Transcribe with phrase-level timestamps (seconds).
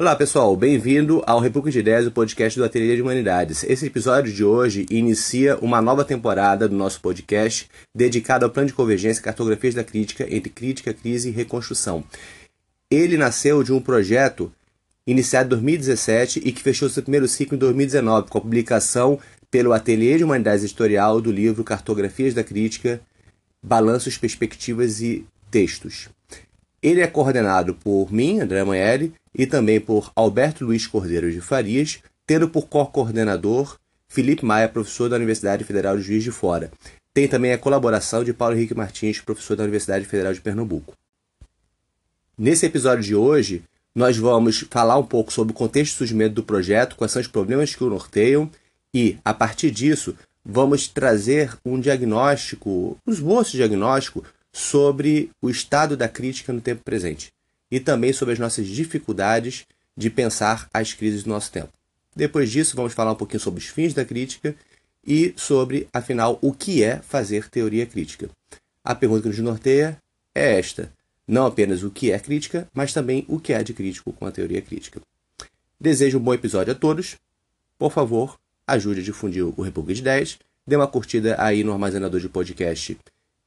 [0.00, 3.64] Olá pessoal, bem-vindo ao República de Ideias, o podcast do Ateliê de Humanidades.
[3.64, 8.74] Esse episódio de hoje inicia uma nova temporada do nosso podcast dedicado ao plano de
[8.74, 12.04] convergência Cartografias da Crítica entre Crítica, Crise e Reconstrução.
[12.88, 14.52] Ele nasceu de um projeto
[15.04, 19.18] iniciado em 2017 e que fechou seu primeiro ciclo em 2019 com a publicação
[19.50, 23.00] pelo Ateliê de Humanidades Editorial do livro Cartografias da Crítica,
[23.60, 26.08] Balanços, Perspectivas e Textos.
[26.82, 32.00] Ele é coordenado por mim, André Manelli, e também por Alberto Luiz Cordeiro de Farias,
[32.26, 36.70] tendo por co-coordenador Felipe Maia, professor da Universidade Federal de Juiz de Fora.
[37.12, 40.94] Tem também a colaboração de Paulo Henrique Martins, professor da Universidade Federal de Pernambuco.
[42.36, 46.42] Nesse episódio de hoje, nós vamos falar um pouco sobre o contexto de surgimento do
[46.44, 48.48] projeto, quais são os problemas que o norteiam
[48.94, 50.14] e, a partir disso,
[50.44, 57.32] vamos trazer um diagnóstico, um esboço diagnóstico sobre o estado da crítica no tempo presente
[57.70, 61.72] e também sobre as nossas dificuldades de pensar as crises do nosso tempo.
[62.14, 64.54] Depois disso, vamos falar um pouquinho sobre os fins da crítica
[65.06, 68.28] e sobre, afinal, o que é fazer teoria crítica.
[68.82, 69.98] A pergunta que nos norteia
[70.34, 70.92] é esta:
[71.26, 74.32] não apenas o que é crítica, mas também o que é de crítico com a
[74.32, 75.00] teoria crítica.
[75.80, 77.16] Desejo um bom episódio a todos.
[77.78, 80.38] Por favor, ajude a difundir o República de Ideias.
[80.66, 82.98] Dê uma curtida aí no armazenador de podcast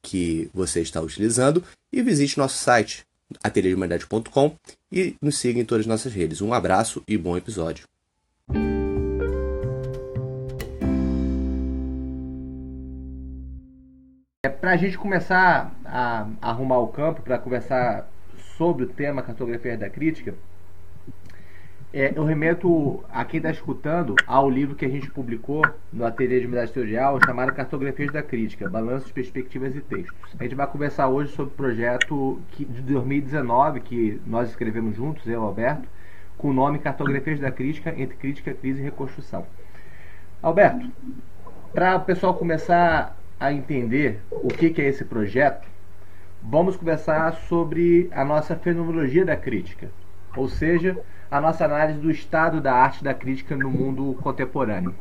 [0.02, 3.06] que você está utilizando e visite nosso site
[3.44, 4.56] ateliêdehumanidade.com
[4.92, 6.42] e nos siga em todas as nossas redes.
[6.42, 7.86] Um abraço e bom episódio.
[14.44, 18.10] É, para a gente começar a arrumar o campo, para conversar
[18.58, 20.36] sobre o tema cartografia da crítica,
[21.94, 25.62] é, eu remeto a quem está escutando ao livro que a gente publicou
[25.92, 30.36] no Ateliê de Unidade Editorial, chamado Cartografias da Crítica, Balanços, Perspectivas e Textos.
[30.40, 35.26] A gente vai conversar hoje sobre o projeto que, de 2019 que nós escrevemos juntos,
[35.28, 35.88] eu e Alberto,
[36.38, 39.46] com o nome Cartografias da Crítica entre Crítica, Crise e Reconstrução.
[40.42, 40.90] Alberto,
[41.74, 45.68] para o pessoal começar a entender o que, que é esse projeto,
[46.42, 49.90] vamos conversar sobre a nossa fenomenologia da crítica,
[50.36, 50.98] ou seja,
[51.32, 54.94] a nossa análise do estado da arte da crítica no mundo contemporâneo.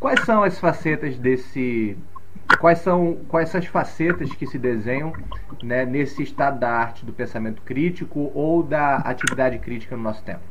[0.00, 1.96] Quais são as facetas desse
[2.58, 5.12] quais são quais são as facetas que se desenham
[5.62, 10.42] né, nesse estado da arte do pensamento crítico ou da atividade crítica no nosso tempo?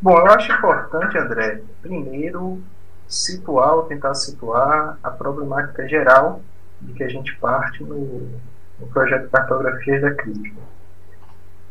[0.00, 2.62] Bom, eu acho importante, André, primeiro
[3.06, 6.40] situar ou tentar situar a problemática geral
[6.80, 8.30] de que a gente parte no,
[8.78, 10.56] no projeto Cartografias da Crítica.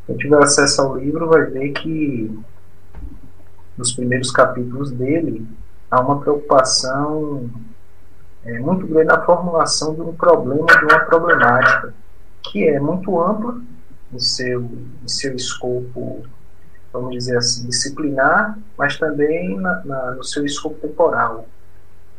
[0.09, 2.35] Quem tiver acesso ao livro vai ver que
[3.77, 5.47] nos primeiros capítulos dele
[5.91, 7.47] há uma preocupação
[8.43, 11.93] é, muito grande na formulação de um problema, de uma problemática,
[12.41, 13.61] que é muito ampla
[14.11, 14.63] em seu,
[15.03, 16.23] em seu escopo,
[16.91, 21.47] vamos dizer assim, disciplinar, mas também na, na, no seu escopo temporal,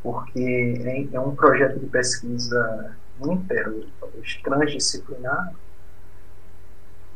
[0.01, 3.69] porque é, é um projeto de pesquisa inter,
[4.45, 5.53] transdisciplinar,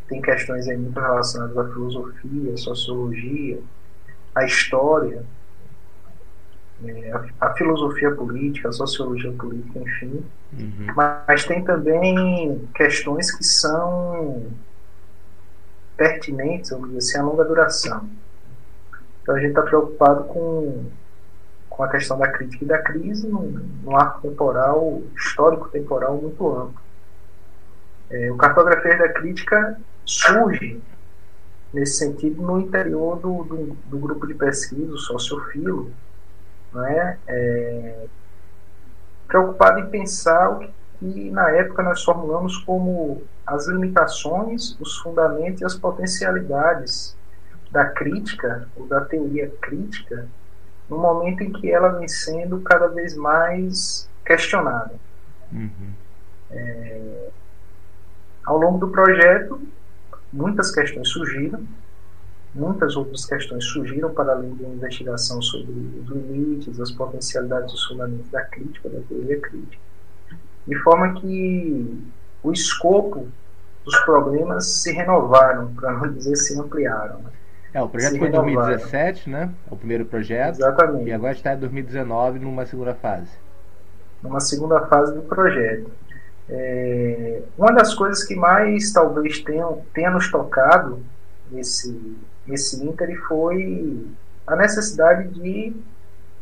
[0.08, 3.60] tem questões aí muito relacionadas à filosofia, à sociologia,
[4.34, 5.24] à história,
[6.84, 10.24] é, a, a, filosofia política, a sociologia política, enfim.
[10.52, 10.86] Uhum.
[10.94, 14.46] Mas, mas tem também questões que são
[15.96, 18.08] pertinentes, vamos dizer assim, a longa duração.
[19.22, 20.84] Então a gente está preocupado com,
[21.70, 23.48] com a questão da crítica e da crise num,
[23.82, 26.84] num arco temporal, histórico-temporal muito amplo.
[28.10, 30.80] É, o Cartografia da Crítica surge
[31.72, 35.90] nesse sentido no interior do, do, do grupo de pesquisa, o Sociofilo,
[36.72, 37.18] né?
[37.26, 38.06] É,
[39.26, 40.58] preocupado em pensar o
[40.98, 47.16] que na época nós formulamos como as limitações, os fundamentos e as potencialidades
[47.70, 50.28] da crítica, ou da teoria crítica,
[50.88, 54.94] no momento em que ela vem sendo cada vez mais questionada.
[55.52, 55.92] Uhum.
[56.50, 57.28] É,
[58.44, 59.60] ao longo do projeto,
[60.34, 61.64] muitas questões surgiram,
[62.54, 67.84] muitas outras questões surgiram para além da investigação sobre os limites, as potencialidades e os
[67.84, 69.82] fundamentos da crítica, da teoria crítica,
[70.66, 72.04] de forma que
[72.42, 73.28] o escopo
[73.84, 77.18] dos problemas se renovaram, para não dizer se ampliaram.
[77.18, 77.30] Né?
[77.72, 79.50] É, o projeto se foi em 2017, né?
[79.70, 80.56] O primeiro projeto.
[80.56, 81.08] Exatamente.
[81.08, 83.30] E agora está em 2019 numa segunda fase.
[84.22, 85.90] Numa segunda fase do projeto.
[86.48, 91.02] É, uma das coisas que mais talvez tenham, tenha nos tocado
[91.50, 94.06] nesse, nesse ínter foi
[94.46, 95.74] a necessidade de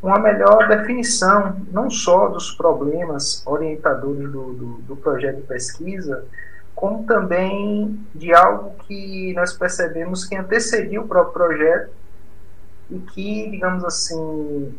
[0.02, 6.25] uma melhor definição, não só dos problemas orientadores do, do, do projeto de pesquisa,
[6.75, 11.93] como também de algo que nós percebemos que antecedia o próprio projeto
[12.90, 14.76] e que, digamos assim,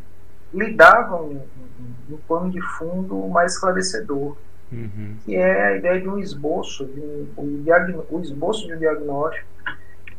[0.53, 4.35] lhe dava um, um, um pano de fundo mais esclarecedor,
[4.73, 5.15] uhum.
[5.23, 9.47] que é a ideia de um esboço, de um, um, o esboço de um diagnóstico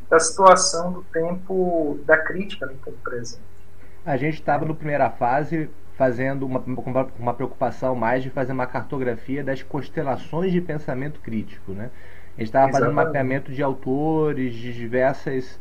[0.08, 3.42] da situação do tempo da crítica no tempo presente.
[4.04, 6.62] A gente estava no primeira fase fazendo uma,
[7.18, 11.90] uma preocupação mais de fazer uma cartografia das constelações de pensamento crítico, né?
[12.36, 15.58] A gente estava fazendo um mapeamento de autores, de diversas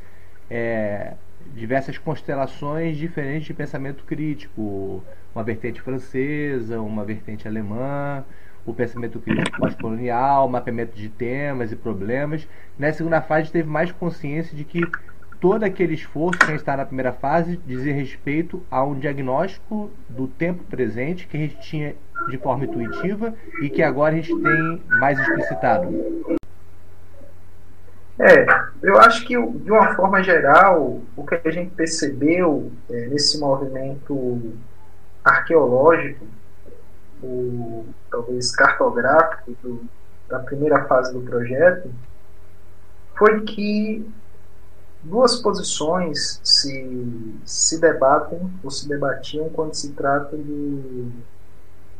[0.49, 1.13] é,
[1.53, 5.03] diversas constelações diferentes de pensamento crítico,
[5.33, 8.23] uma vertente francesa, uma vertente alemã,
[8.65, 12.47] o pensamento crítico pós-colonial, mapeamento de temas e problemas.
[12.77, 14.81] Na segunda fase, teve mais consciência de que
[15.39, 19.91] todo aquele esforço que a gente está na primeira fase dizia respeito a um diagnóstico
[20.07, 21.95] do tempo presente que a gente tinha
[22.29, 25.89] de forma intuitiva e que agora a gente tem mais explicitado.
[28.17, 28.45] É,
[28.81, 34.53] eu acho que de uma forma geral, o que a gente percebeu é, nesse movimento
[35.23, 36.25] arqueológico,
[37.21, 39.81] o, talvez cartográfico do,
[40.27, 41.93] da primeira fase do projeto,
[43.17, 44.09] foi que
[45.03, 51.11] duas posições se, se debatem ou se debatiam quando se trata de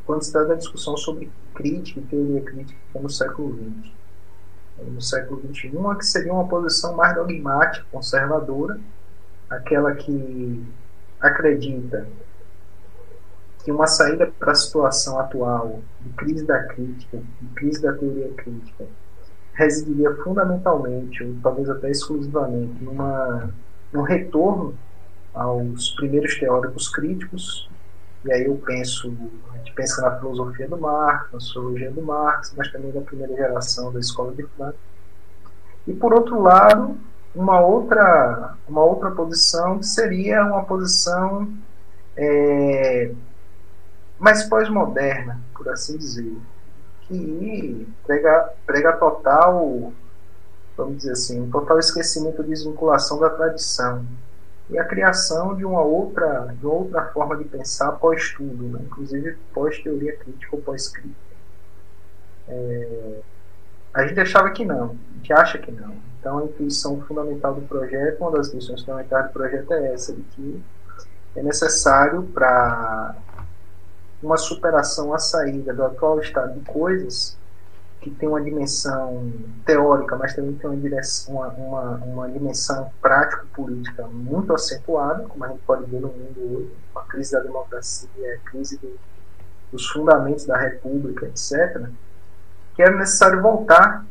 [0.05, 3.91] quando se trata da discussão sobre crítica e teoria crítica no século XX.
[4.79, 8.79] No século XXI, a que seria uma posição mais dogmática, conservadora,
[9.49, 10.61] aquela que
[11.21, 12.05] acredita
[13.63, 18.29] que uma saída para a situação atual de crise da crítica, de crise da teoria
[18.33, 18.85] crítica,
[19.53, 23.49] residiria fundamentalmente, ou talvez até exclusivamente, numa,
[23.91, 24.75] num retorno
[25.33, 27.69] aos primeiros teóricos críticos,
[28.25, 29.13] e aí eu penso,
[29.53, 33.35] a gente pensa na filosofia do Marx, na sociologia do Marx, mas também da primeira
[33.35, 34.75] geração da escola de Frankfurt.
[35.85, 36.97] E por outro lado,
[37.35, 41.51] uma outra, uma outra posição que seria uma posição
[42.15, 43.11] é,
[44.23, 46.37] mais pós-moderna, por assim dizer,
[47.01, 49.91] que prega, prega total,
[50.77, 54.05] vamos dizer assim, um total esquecimento e desvinculação da tradição
[54.69, 58.79] e a criação de uma outra, de outra forma de pensar pós-tudo, né?
[58.85, 61.35] inclusive pós-teoria crítica ou pós-crítica.
[62.47, 63.19] É,
[63.93, 65.93] a gente achava que não, a gente acha que não.
[66.17, 70.21] Então a intuição fundamental do projeto, uma das lições fundamentais do projeto é essa, de
[70.21, 70.63] que
[71.35, 73.17] é necessário para
[74.23, 77.37] uma superação à saída do atual estado de coisas,
[77.99, 79.31] que tem uma dimensão
[79.65, 85.49] teórica, mas também tem uma, direção, uma, uma, uma dimensão prático-política muito acentuada, como a
[85.49, 88.97] gente pode ver no mundo hoje, a crise da democracia, a crise do,
[89.71, 91.87] dos fundamentos da república, etc.,
[92.75, 94.05] que era necessário voltar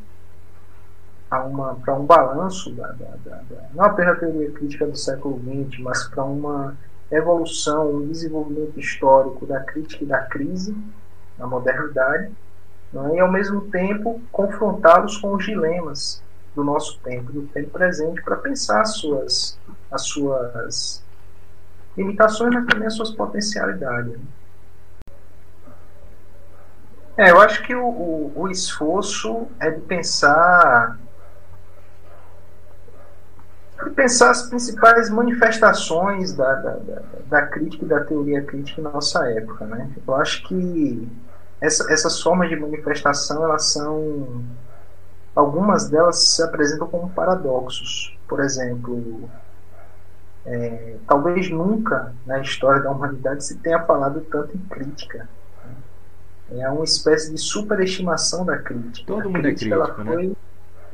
[1.28, 3.42] para um balanço, da, da, da,
[3.74, 6.76] não apenas a teoria crítica do século XX, mas para uma
[7.12, 10.76] evolução, um desenvolvimento histórico da crítica e da crise
[11.38, 12.32] na modernidade,
[12.94, 13.16] é?
[13.16, 16.22] e ao mesmo tempo confrontá-los com os dilemas
[16.54, 19.58] do nosso tempo, do tempo presente, para pensar as suas,
[19.90, 21.02] as suas
[21.96, 24.18] limitações, mas também as suas potencialidades.
[27.16, 30.98] É, eu acho que o, o, o esforço é de pensar
[33.90, 39.28] pensar as principais manifestações da, da, da, da, crítica e da teoria crítica na nossa
[39.30, 39.64] época.
[39.66, 39.90] Né?
[40.06, 41.08] Eu acho que
[41.60, 44.44] essa, essas formas de manifestação, elas são.
[45.34, 48.16] Algumas delas se apresentam como paradoxos.
[48.28, 49.30] Por exemplo,
[50.44, 55.28] é, talvez nunca na história da humanidade se tenha falado tanto em crítica.
[56.50, 56.62] Né?
[56.62, 59.06] É uma espécie de superestimação da crítica.
[59.06, 60.04] Todo mundo é crítico, ela né?
[60.04, 60.36] foi?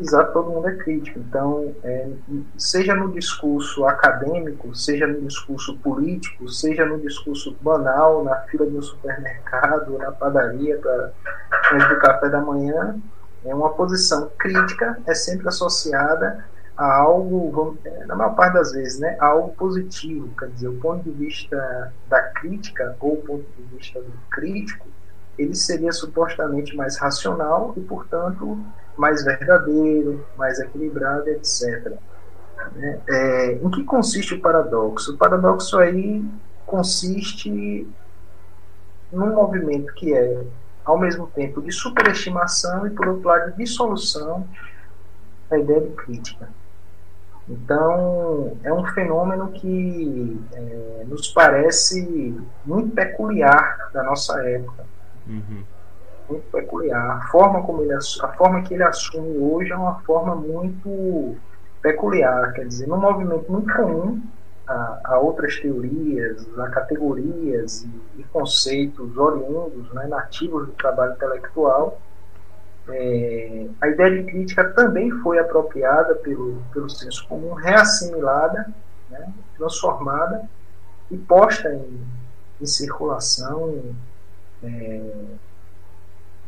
[0.01, 1.19] Exato, todo mundo é crítico.
[1.19, 2.09] Então, é,
[2.57, 8.81] seja no discurso acadêmico, seja no discurso político, seja no discurso banal, na fila do
[8.81, 12.97] supermercado, na padaria, para do café da manhã,
[13.45, 16.45] é uma posição crítica é sempre associada
[16.77, 20.29] a algo, é, na maior parte das vezes, né, algo positivo.
[20.39, 24.87] Quer dizer, o ponto de vista da crítica ou o ponto de vista do crítico,
[25.37, 28.65] ele seria supostamente mais racional e, portanto,
[28.99, 31.93] mais verdadeiro, mais equilibrado, etc.
[32.75, 33.01] Né?
[33.09, 35.15] É, em que consiste o paradoxo?
[35.15, 36.25] O paradoxo aí
[36.67, 37.87] consiste
[39.13, 40.43] num movimento que é,
[40.85, 44.47] ao mesmo tempo, de superestimação e, por outro lado, de dissolução
[45.49, 46.49] da ideia de crítica.
[47.49, 54.85] Então, é um fenômeno que é, nos parece muito peculiar da nossa época.
[55.27, 55.63] Uhum.
[56.29, 57.19] Muito peculiar.
[57.19, 61.37] A forma, como ele, a forma que ele assume hoje é uma forma muito
[61.83, 64.21] peculiar, quer dizer, num movimento muito comum
[64.67, 72.01] a, a outras teorias, a categorias e, e conceitos oriundos, né, nativos do trabalho intelectual,
[72.89, 78.73] é, a ideia de crítica também foi apropriada pelo, pelo senso comum, reassimilada,
[79.11, 80.49] né, transformada
[81.11, 82.07] e posta em,
[82.61, 83.95] em circulação
[84.63, 85.01] é,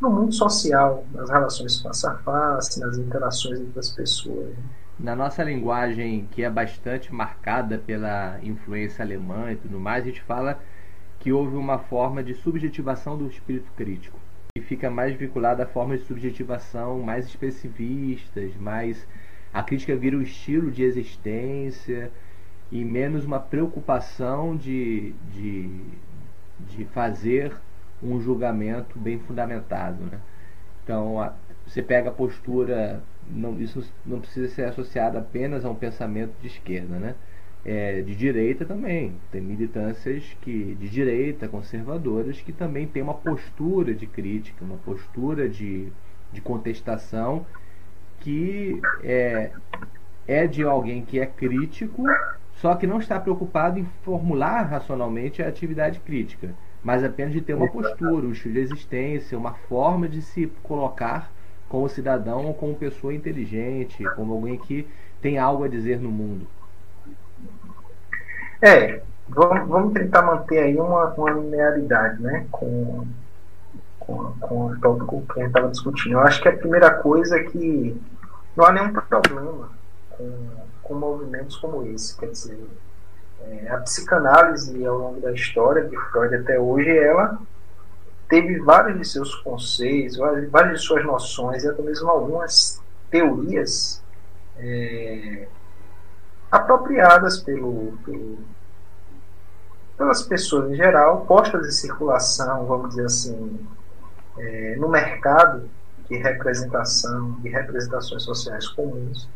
[0.01, 4.55] no mundo social, nas relações face a face, nas interações entre as pessoas.
[4.99, 10.23] Na nossa linguagem, que é bastante marcada pela influência alemã e tudo mais, a gente
[10.23, 10.59] fala
[11.19, 14.19] que houve uma forma de subjetivação do espírito crítico
[14.57, 19.07] e fica mais vinculada a formas de subjetivação mais especificistas, mais
[19.53, 22.11] a crítica vira um estilo de existência
[22.71, 25.81] e menos uma preocupação de, de,
[26.61, 27.55] de fazer
[28.03, 30.03] um julgamento bem fundamentado.
[30.05, 30.19] Né?
[30.83, 31.35] Então, a,
[31.67, 36.49] você pega a postura, não, isso não precisa ser associado apenas a um pensamento de
[36.49, 37.15] esquerda, né?
[37.65, 39.15] É, de direita também.
[39.31, 45.49] Tem militâncias que, de direita, conservadoras, que também têm uma postura de crítica, uma postura
[45.49, 45.93] de,
[46.33, 47.45] de contestação
[48.21, 49.51] que é,
[50.27, 52.05] é de alguém que é crítico,
[52.55, 57.55] só que não está preocupado em formular racionalmente a atividade crítica, mas apenas de ter
[57.55, 61.31] uma postura, um estilo de existência, uma forma de se colocar
[61.69, 64.89] como cidadão ou como pessoa inteligente, como alguém que
[65.21, 66.47] tem algo a dizer no mundo.
[68.61, 73.07] É, vamos, vamos tentar manter aí uma, uma linearidade, né, com,
[73.99, 76.13] com, com o tópico que a gente estava discutindo.
[76.13, 78.01] Eu acho que a primeira coisa é que
[78.57, 79.71] não há nenhum problema
[80.11, 80.31] com,
[80.83, 82.59] com movimentos como esse, quer dizer,
[83.43, 87.39] é, a psicanálise ao longo da história de Freud até hoje, ela
[88.29, 90.17] teve vários de seus conceitos,
[90.51, 92.81] várias de suas noções e até mesmo algumas
[93.11, 94.03] teorias
[94.57, 95.49] é,
[96.51, 98.39] apropriadas pelo, pelo,
[99.97, 103.67] pelas pessoas em geral, postas em circulação, vamos dizer assim,
[104.39, 105.69] é, no mercado
[106.09, 109.29] de representação, de representações sociais comuns.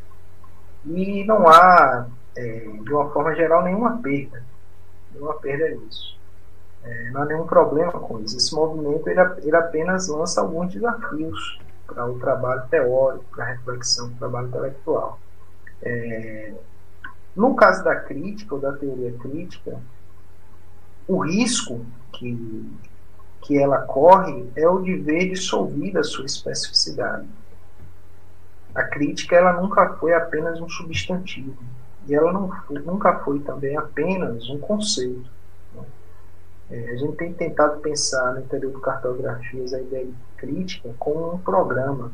[0.87, 2.07] E não há,
[2.37, 4.43] é, de uma forma geral, nenhuma perda.
[5.13, 6.19] Nenhuma perda nisso.
[6.83, 8.37] É, não há nenhum problema com isso.
[8.37, 14.09] Esse movimento ele, ele apenas lança alguns desafios para o trabalho teórico, para a reflexão,
[14.09, 15.19] para o trabalho intelectual.
[15.83, 16.53] É,
[17.37, 19.81] no caso da crítica ou da teoria crítica,
[21.07, 22.71] o risco que,
[23.43, 27.29] que ela corre é o de ver dissolvida a sua especificidade.
[28.75, 31.57] A crítica ela nunca foi apenas um substantivo
[32.07, 32.51] e ela não
[32.85, 35.29] nunca foi também apenas um conceito.
[35.75, 35.83] Né?
[36.71, 41.35] É, a gente tem tentado pensar no interior do cartografias a ideia de crítica como
[41.35, 42.13] um programa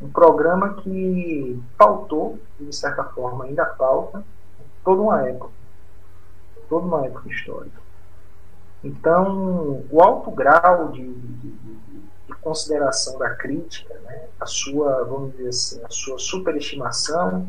[0.00, 4.22] um programa que pautou, de certa forma ainda pauta,
[4.84, 5.50] toda uma época,
[6.68, 7.80] toda uma época histórica.
[8.84, 15.48] Então, o alto grau de, de, de consideração da crítica, né, a sua, vamos dizer
[15.48, 17.48] assim, a sua superestimação,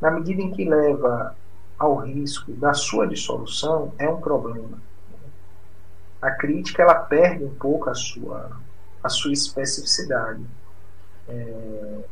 [0.00, 1.34] na medida em que leva
[1.78, 4.78] ao risco da sua dissolução, é um problema.
[6.20, 8.50] A crítica ela perde um pouco a sua,
[9.02, 10.44] a sua especificidade
[11.28, 12.04] é,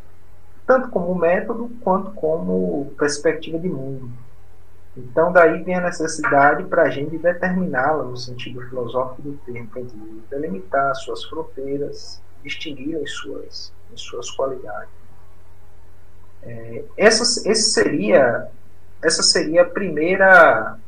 [0.66, 4.10] tanto como método quanto como perspectiva de mundo.
[4.96, 9.68] Então, daí vem a necessidade para a gente determiná-la no sentido filosófico do termo,
[10.30, 15.03] delimitar suas fronteiras, distinguir as suas, as suas qualidades.
[16.44, 18.48] É, essa, esse seria,
[19.02, 20.78] essa seria a primeira,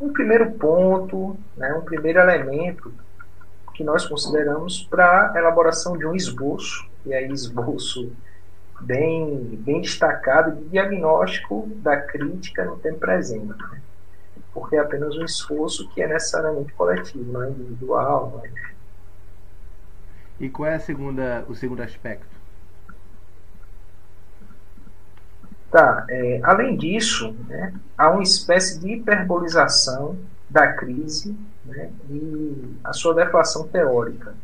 [0.00, 2.92] um primeiro ponto, né, um primeiro elemento
[3.74, 8.12] que nós consideramos para a elaboração de um esboço e aí esboço
[8.80, 13.46] bem, bem destacado de diagnóstico da crítica no tempo presente.
[13.46, 13.80] Né?
[14.52, 18.42] Porque é apenas um esforço que é necessariamente coletivo, não é individual.
[18.44, 18.50] É...
[20.40, 22.37] E qual é segunda, o segundo aspecto?
[25.70, 30.16] Tá, é, além disso, né, há uma espécie de hiperbolização
[30.48, 34.34] da crise né, e a sua deflação teórica.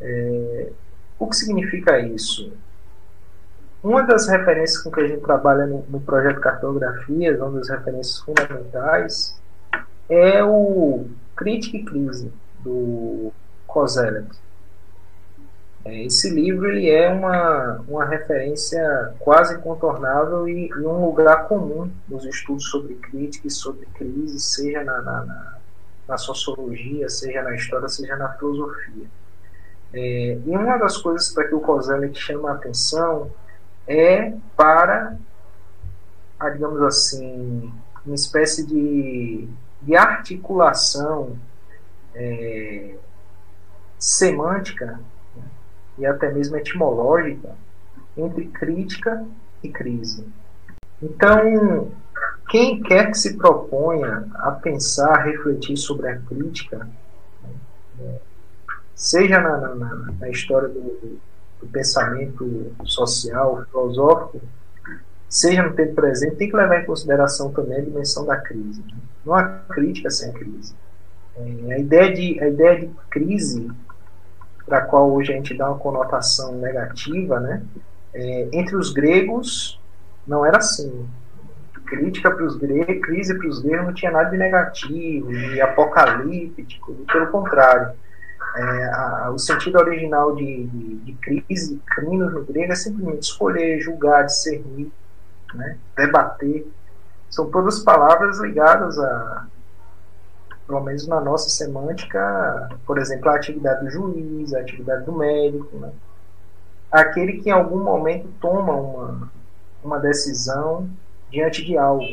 [0.00, 0.70] É,
[1.18, 2.52] o que significa isso?
[3.82, 8.18] Uma das referências com que a gente trabalha no, no projeto Cartografias, uma das referências
[8.18, 9.40] fundamentais,
[10.08, 13.32] é o Crítica e Crise, do
[13.66, 14.43] Kozelek.
[15.84, 21.90] É, esse livro ele é uma, uma referência quase incontornável e, e, um lugar comum
[22.08, 25.58] nos estudos sobre crítica e sobre crise, seja na, na, na,
[26.08, 29.06] na sociologia, seja na história, seja na filosofia.
[29.92, 33.30] É, e uma das coisas para que o Kozelik chama a atenção
[33.86, 35.18] é para,
[36.40, 37.70] a, digamos assim,
[38.06, 39.46] uma espécie de,
[39.82, 41.38] de articulação
[42.14, 42.94] é,
[43.98, 44.98] semântica
[45.98, 47.54] e até mesmo etimológica
[48.16, 49.24] entre crítica
[49.62, 50.26] e crise.
[51.02, 51.90] Então,
[52.48, 56.88] quem quer que se proponha a pensar, a refletir sobre a crítica,
[57.98, 58.18] né,
[58.94, 60.80] seja na, na, na história do,
[61.60, 64.40] do, pensamento social, filosófico,
[65.28, 68.82] seja no tempo presente, tem que levar em consideração também a dimensão da crise.
[68.82, 68.98] Né?
[69.24, 70.74] Não há crítica sem crise.
[71.36, 73.68] É, a, ideia de, a ideia de crise,
[74.66, 77.62] para a qual hoje a gente dá uma conotação negativa, né?
[78.12, 79.80] É, entre os gregos
[80.26, 81.08] não era assim.
[81.86, 86.94] Crítica para os gregos, crise para os gregos não tinha nada de negativo, de apocalíptico,
[87.12, 87.92] pelo contrário.
[88.56, 93.80] É, a, o sentido original de, de, de crise, crime no grego é simplesmente escolher,
[93.80, 94.90] julgar, discernir,
[95.52, 96.66] né, debater.
[97.28, 99.46] São todas palavras ligadas a,
[100.66, 105.76] pelo menos na nossa semântica, por exemplo, a atividade do juiz, a atividade do médico,
[105.78, 105.92] né?
[106.90, 109.32] aquele que em algum momento toma uma,
[109.82, 110.88] uma decisão
[111.30, 112.04] diante de algo.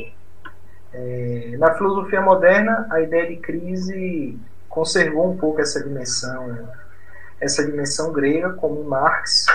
[0.93, 6.67] É, na filosofia moderna, a ideia de crise conservou um pouco essa dimensão,
[7.39, 9.45] essa dimensão grega, como Marx,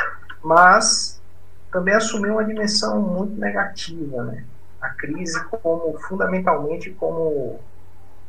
[0.43, 1.21] mas
[1.73, 4.45] também assumiu uma dimensão muito negativa, né?
[4.81, 7.59] A crise como fundamentalmente como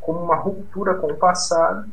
[0.08, 1.86] como uma ruptura com o passado,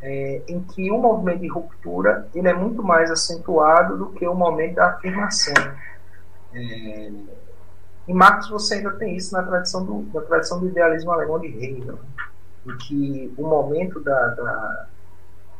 [0.00, 4.32] é, em que o movimento de ruptura ele é muito mais acentuado do que o
[4.32, 5.52] momento da afirmação.
[6.54, 7.10] É,
[8.06, 11.48] em Marx você ainda tem isso na tradição do, na tradição do idealismo alemão de
[11.48, 11.98] Hegel,
[12.64, 14.86] em que o momento da, da,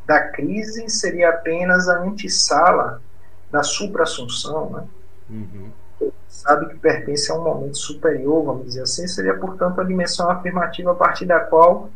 [0.05, 3.01] da crise seria apenas a antessala
[3.51, 4.87] da supra-assunção, né?
[5.29, 5.71] Uhum
[6.27, 10.91] sabe que pertence a um momento superior, vamos dizer assim, seria, portanto, a dimensão afirmativa
[10.91, 11.89] a partir da qual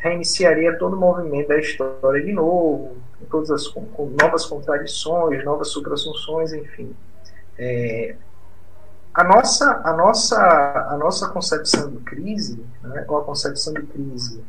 [0.00, 5.68] reiniciaria todo o movimento da história de novo, com todas as com, novas contradições, novas
[5.68, 6.94] suprassunções, enfim.
[7.58, 8.16] É,
[9.12, 10.38] a nossa, a nossa,
[10.90, 14.42] a nossa concepção de crise, né, ou a concepção de crise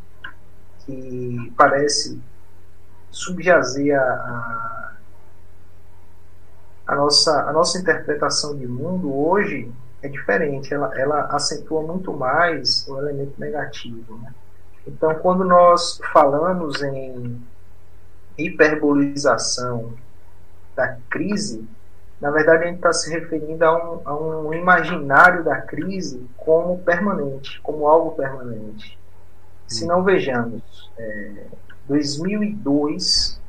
[0.86, 2.22] que parece
[3.10, 4.81] subjazer a, a
[6.92, 12.86] a nossa, a nossa interpretação de mundo hoje é diferente, ela, ela acentua muito mais
[12.86, 14.18] o elemento negativo.
[14.18, 14.34] Né?
[14.86, 17.42] Então, quando nós falamos em
[18.38, 19.94] hiperbolização
[20.76, 21.66] da crise,
[22.20, 26.80] na verdade a gente está se referindo a um, a um imaginário da crise como
[26.80, 29.00] permanente, como algo permanente.
[29.66, 31.46] Se não vejamos, é,
[31.88, 33.41] 2002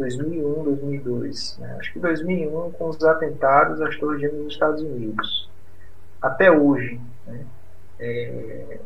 [0.00, 1.58] 2001, 2002.
[1.58, 1.76] Né?
[1.78, 5.48] Acho que 2001 com os atentados às Torres Gêmeas nos Estados Unidos.
[6.20, 7.44] Até hoje, né?
[7.98, 8.80] é,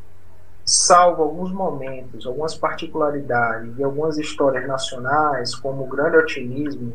[0.65, 6.93] salvo alguns momentos, algumas particularidades e algumas histórias nacionais, como o grande otimismo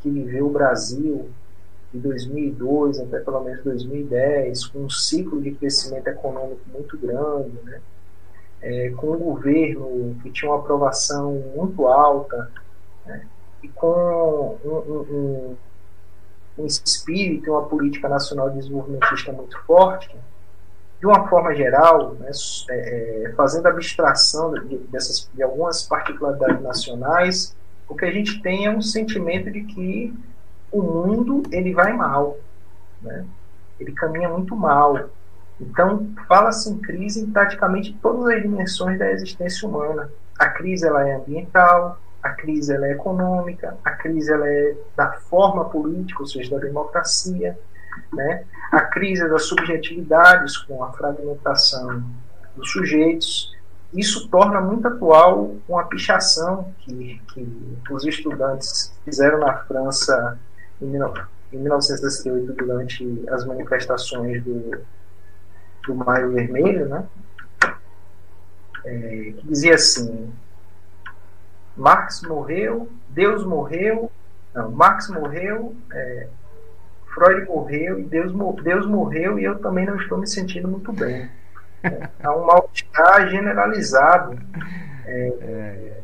[0.00, 1.28] que viveu o Brasil
[1.92, 7.80] de 2002 até pelo menos 2010, com um ciclo de crescimento econômico muito grande, né?
[8.60, 12.50] É, com um governo que tinha uma aprovação muito alta,
[13.06, 13.24] né?
[13.62, 15.56] E com um, um,
[16.58, 20.14] um espírito, uma política nacional desenvolvimentista muito forte,
[21.00, 22.30] de uma forma geral, né,
[22.70, 27.56] é, é, fazendo abstração de, dessas, de algumas particularidades nacionais,
[27.88, 30.14] o que a gente tem é um sentimento de que
[30.70, 32.36] o mundo ele vai mal,
[33.00, 33.24] né?
[33.80, 35.08] ele caminha muito mal.
[35.60, 40.10] Então, fala-se em crise em praticamente todas as dimensões da existência humana.
[40.38, 45.12] A crise ela é ambiental, a crise ela é econômica, a crise ela é da
[45.12, 47.58] forma política, ou seja, da democracia,
[48.12, 48.44] né?
[48.70, 52.04] a crise é das subjetividades com a fragmentação
[52.54, 53.56] dos sujeitos.
[53.94, 57.48] Isso torna muito atual uma pichação que, que
[57.90, 60.38] os estudantes fizeram na França
[60.80, 60.94] em,
[61.52, 64.78] em 1968 durante as manifestações do,
[65.86, 67.06] do Maio Vermelho, né?
[68.84, 70.30] É, que dizia assim:
[71.78, 74.10] Marx morreu, Deus morreu,
[74.52, 76.28] não, Marx morreu, é,
[77.14, 81.30] Freud morreu e Deus, Deus morreu e eu também não estou me sentindo muito bem.
[81.82, 84.36] É, há um mal-estar generalizado.
[85.06, 86.00] É,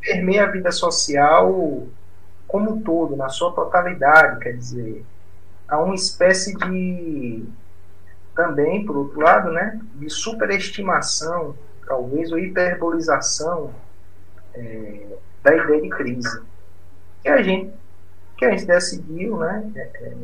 [0.00, 1.86] permeia a vida social
[2.46, 5.04] como um todo, na sua totalidade, quer dizer,
[5.68, 7.44] há uma espécie de
[8.34, 13.74] também, por outro lado, né, de superestimação, talvez, ou hiperbolização
[14.58, 15.06] é,
[15.42, 16.42] da ideia de crise.
[17.22, 17.72] que a gente,
[18.36, 20.14] que a gente decidiu né, é, é,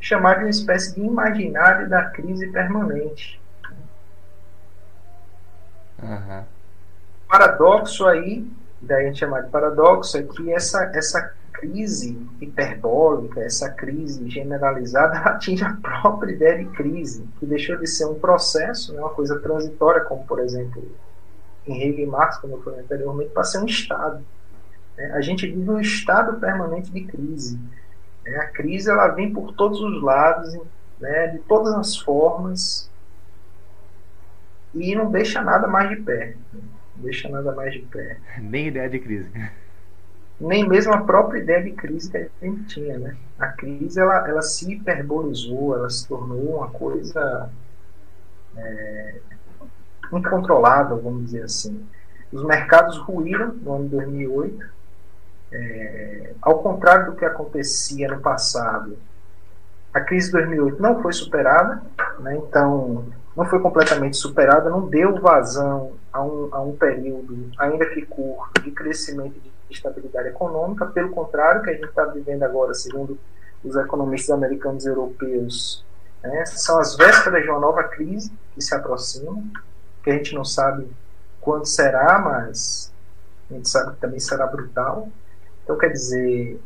[0.00, 3.40] chamar de uma espécie de imaginário da crise permanente.
[6.02, 6.44] Uhum.
[7.28, 8.46] Paradoxo aí,
[8.80, 15.16] daí a gente chamar de paradoxo, é que essa, essa crise hiperbólica, essa crise generalizada,
[15.30, 19.38] atinge a própria ideia de crise, que deixou de ser um processo, né, uma coisa
[19.40, 20.84] transitória, como por exemplo
[21.66, 24.24] em Hegel e Marx, como eu falei anteriormente, para ser um estado.
[24.96, 25.12] Né?
[25.12, 27.58] A gente vive um estado permanente de crise.
[28.24, 28.36] Né?
[28.36, 30.56] A crise ela vem por todos os lados,
[31.00, 32.90] né, de todas as formas,
[34.74, 36.36] e não deixa nada mais de pé.
[36.52, 38.18] Não deixa nada mais de pé.
[38.40, 39.30] Nem ideia de crise
[40.40, 43.16] nem mesmo a própria ideia de crise que a gente tinha, né?
[43.38, 47.50] A crise ela, ela se hiperbolizou, ela se tornou uma coisa
[48.56, 49.20] é,
[50.12, 51.86] incontrolável, vamos dizer assim.
[52.32, 54.66] Os mercados ruíram no ano 2008,
[55.52, 58.98] é, ao contrário do que acontecia no passado.
[59.92, 61.80] A crise de 2008 não foi superada,
[62.18, 62.36] né?
[62.36, 68.02] então não foi completamente superada, não deu vazão a um, a um período, ainda que
[68.02, 70.86] curto, de crescimento de estabilidade econômica.
[70.86, 73.18] Pelo contrário, que a gente está vivendo agora, segundo
[73.62, 75.84] os economistas americanos e europeus,
[76.22, 79.42] né, são as vésperas de uma nova crise que se aproxima,
[80.04, 80.86] que a gente não sabe
[81.40, 82.92] quando será, mas
[83.50, 85.08] a gente sabe que também será brutal.
[85.62, 86.60] Então, quer dizer,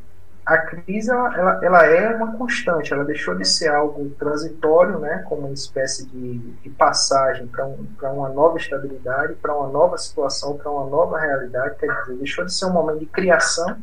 [0.44, 5.24] a crise ela, ela, ela, é uma constante, ela deixou de ser algo transitório, né,
[5.28, 10.56] como uma espécie de, de passagem para um, uma nova estabilidade, para uma nova situação,
[10.56, 13.76] para uma nova realidade, quer dizer, deixou de ser um momento de criação,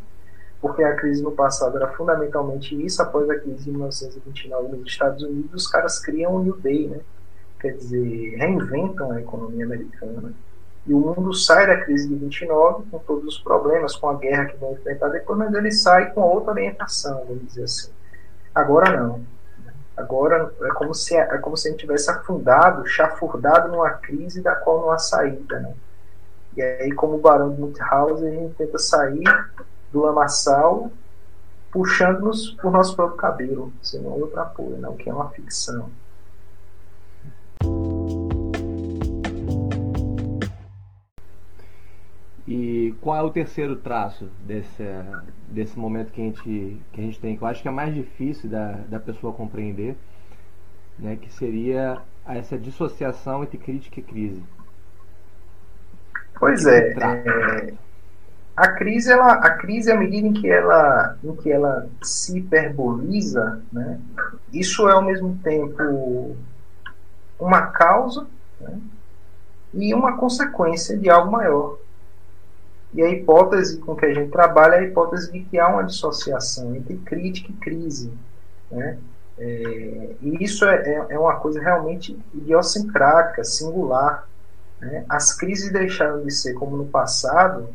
[0.59, 5.23] porque a crise no passado era fundamentalmente isso, após a crise de 1929 nos Estados
[5.23, 6.99] Unidos, os caras criam o New Day, né,
[7.65, 10.33] quer dizer, reinventam a economia americana,
[10.85, 14.45] e o mundo sai da crise de 29 com todos os problemas, com a guerra
[14.45, 17.91] que vão enfrentar depois, mas ele sai com outra orientação, vamos dizer assim.
[18.53, 19.21] Agora não.
[19.97, 24.53] Agora é como se, é como se a gente tivesse afundado, chafurdado numa crise da
[24.55, 25.59] qual não há saída.
[25.59, 25.73] Né?
[26.55, 29.23] E aí, como o Barão de Munchausen, a gente tenta sair
[29.91, 30.91] do lamaçal
[31.71, 35.89] puxando-nos por nosso próprio cabelo, sem nenhum outro apoio, não, que é uma ficção.
[42.47, 44.83] E qual é o terceiro traço desse,
[45.49, 47.93] desse momento que a, gente, que a gente tem, que eu acho que é mais
[47.93, 49.97] difícil da, da pessoa compreender,
[50.97, 54.43] né, que seria essa dissociação entre crítica e crise?
[56.37, 57.73] Pois é, é,
[58.55, 63.61] a crise, ela, a crise, à medida em que ela, em que ela se hiperboliza,
[63.71, 63.99] né,
[64.53, 66.35] isso é ao mesmo tempo
[67.39, 68.27] uma causa
[68.59, 68.79] né,
[69.73, 71.77] e uma consequência de algo maior.
[72.93, 75.83] E a hipótese com que a gente trabalha é a hipótese de que há uma
[75.83, 78.11] dissociação entre crítica e crise.
[78.71, 78.97] Né?
[79.37, 84.27] É, e isso é, é, é uma coisa realmente idiosincrática, singular.
[84.79, 85.03] Né?
[85.09, 87.67] As crises deixaram de ser como no passado,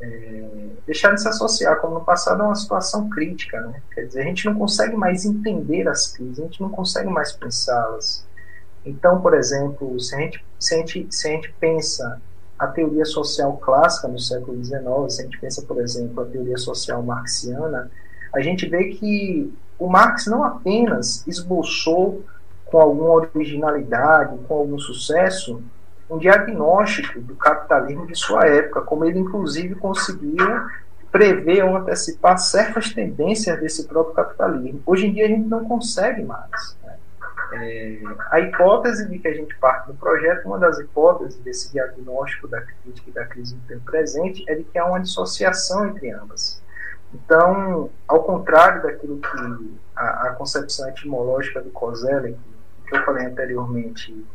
[0.00, 3.60] é, deixaram de se associar como no passado a uma situação crítica.
[3.60, 3.82] Né?
[3.92, 7.32] Quer dizer, a gente não consegue mais entender as crises, a gente não consegue mais
[7.32, 8.24] pensá-las.
[8.84, 12.20] Então, por exemplo, se a gente, se a gente, se a gente pensa
[12.58, 16.58] a teoria social clássica no século XIX, se a gente pensa, por exemplo, a teoria
[16.58, 17.90] social marxiana,
[18.34, 22.24] a gente vê que o Marx não apenas esboçou
[22.66, 25.62] com alguma originalidade, com algum sucesso,
[26.08, 30.46] um diagnóstico do capitalismo de sua época, como ele inclusive conseguiu
[31.10, 34.82] prever ou antecipar certas tendências desse próprio capitalismo.
[34.84, 36.76] Hoje em dia a gente não consegue mais.
[37.56, 42.48] É, a hipótese de que a gente parte do projeto, uma das hipóteses desse diagnóstico
[42.48, 46.10] da crítica e da crise no tempo presente é de que há uma dissociação entre
[46.10, 46.62] ambas.
[47.14, 52.36] Então, ao contrário daquilo que a, a concepção etimológica do Kozelek,
[52.88, 54.26] que eu falei anteriormente,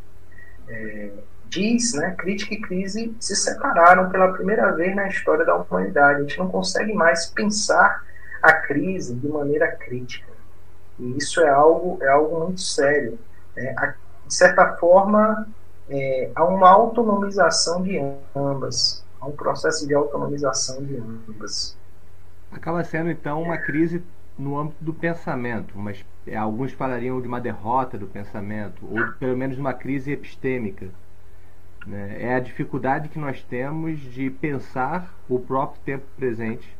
[0.68, 1.12] é,
[1.50, 6.20] diz, né, crítica e crise se separaram pela primeira vez na história da humanidade.
[6.20, 8.04] A gente não consegue mais pensar
[8.42, 10.30] a crise de maneira crítica.
[11.00, 13.18] E isso é algo, é algo muito sério.
[13.56, 13.94] É,
[14.28, 15.48] de certa forma,
[15.90, 18.00] é, há uma autonomização de
[18.36, 21.78] ambas, há um processo de autonomização de ambas.
[22.52, 24.04] Acaba sendo, então, uma crise
[24.38, 29.36] no âmbito do pensamento, mas é, alguns falariam de uma derrota do pensamento, ou pelo
[29.36, 30.88] menos uma crise epistêmica.
[31.86, 32.18] Né?
[32.20, 36.78] É a dificuldade que nós temos de pensar o próprio tempo presente,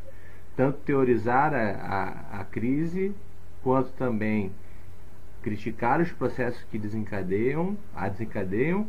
[0.56, 3.14] tanto teorizar a, a, a crise
[3.64, 4.52] quanto também
[5.42, 8.88] criticar os processos que desencadeiam, a desencadeiam,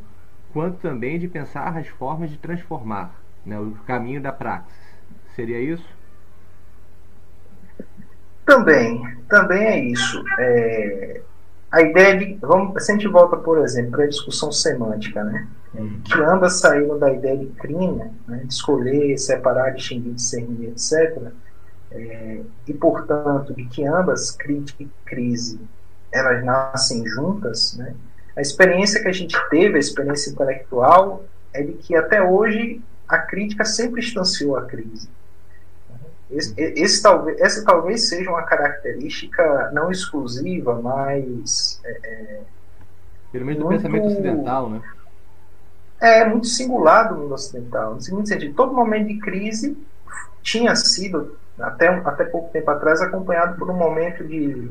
[0.53, 4.75] quanto também de pensar as formas de transformar, né, o caminho da praxis.
[5.35, 5.87] Seria isso?
[8.45, 10.25] Também, também é isso.
[10.39, 11.21] É,
[11.71, 12.35] a ideia de.
[12.41, 15.47] Vamos, se a gente volta, por exemplo, para a discussão semântica, né?
[15.75, 16.01] Hum.
[16.05, 21.31] Que ambas saíram da ideia de crime, né, de escolher, separar, distinguir, discernir, etc.
[21.91, 25.61] É, e, portanto, de que ambas, crítica e crise,
[26.13, 27.95] elas nascem juntas, né?
[28.37, 33.19] A experiência que a gente teve, a experiência intelectual, é de que até hoje a
[33.19, 35.09] crítica sempre instanciou a crise.
[36.31, 41.81] Esse, esse, talvez, essa talvez seja uma característica não exclusiva, mas.
[41.85, 42.41] É, é
[43.33, 44.81] Pelo menos do pensamento ocidental, né?
[46.01, 47.95] É, muito singular do mundo ocidental.
[47.95, 49.77] No seguinte sentido, todo momento de crise
[50.41, 54.71] tinha sido, até, até pouco tempo atrás, acompanhado por um momento de,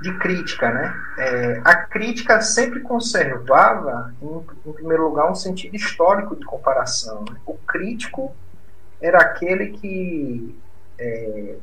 [0.00, 0.70] de crítica.
[0.70, 0.94] Né?
[1.18, 7.24] É, a crítica sempre conservava, em, em, primeiro lugar, um sentido histórico de comparação.
[7.28, 7.36] Né?
[7.46, 8.34] O crítico
[9.00, 10.58] era aquele que,
[10.98, 11.56] é,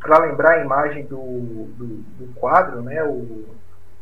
[0.00, 1.86] para lembrar a imagem do, do,
[2.18, 3.46] do, quadro, né, o,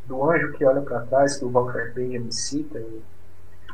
[0.07, 2.83] do anjo que olha para trás, que o Walter Benjamin cita,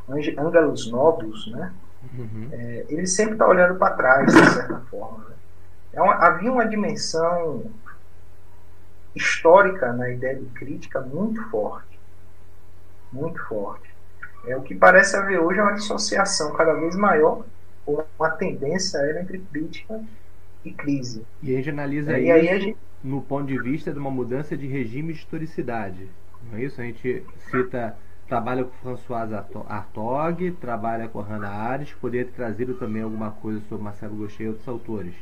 [0.08, 1.72] Angelus Novus, né,
[2.16, 2.48] uhum.
[2.52, 5.24] é, ele sempre está olhando para trás, de certa forma.
[5.28, 5.34] Né?
[5.92, 7.64] É uma, havia uma dimensão
[9.14, 11.98] histórica na ideia de crítica muito forte.
[13.12, 13.88] Muito forte.
[14.46, 17.44] É, o que parece haver hoje é uma dissociação cada vez maior
[17.86, 20.00] uma tendência entre crítica
[20.64, 21.24] e crise.
[21.42, 22.78] E a gente analisa e isso gente...
[23.02, 26.08] no ponto de vista de uma mudança de regime de historicidade.
[26.50, 26.80] Não é isso?
[26.80, 27.96] A gente cita,
[28.28, 33.84] trabalha com François Artog, trabalha com Hannah Arendt, poderia ter trazido também alguma coisa sobre
[33.84, 35.14] Marcelo Gaucher e outros autores.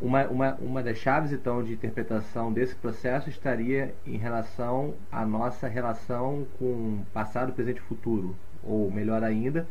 [0.00, 5.68] Uma, uma, uma das chaves, então, de interpretação desse processo estaria em relação à nossa
[5.68, 8.34] relação com passado, presente e futuro.
[8.62, 9.66] Ou, melhor ainda,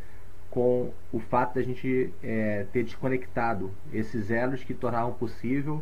[0.51, 5.81] com o fato da gente é, ter desconectado esses elos que tornavam possível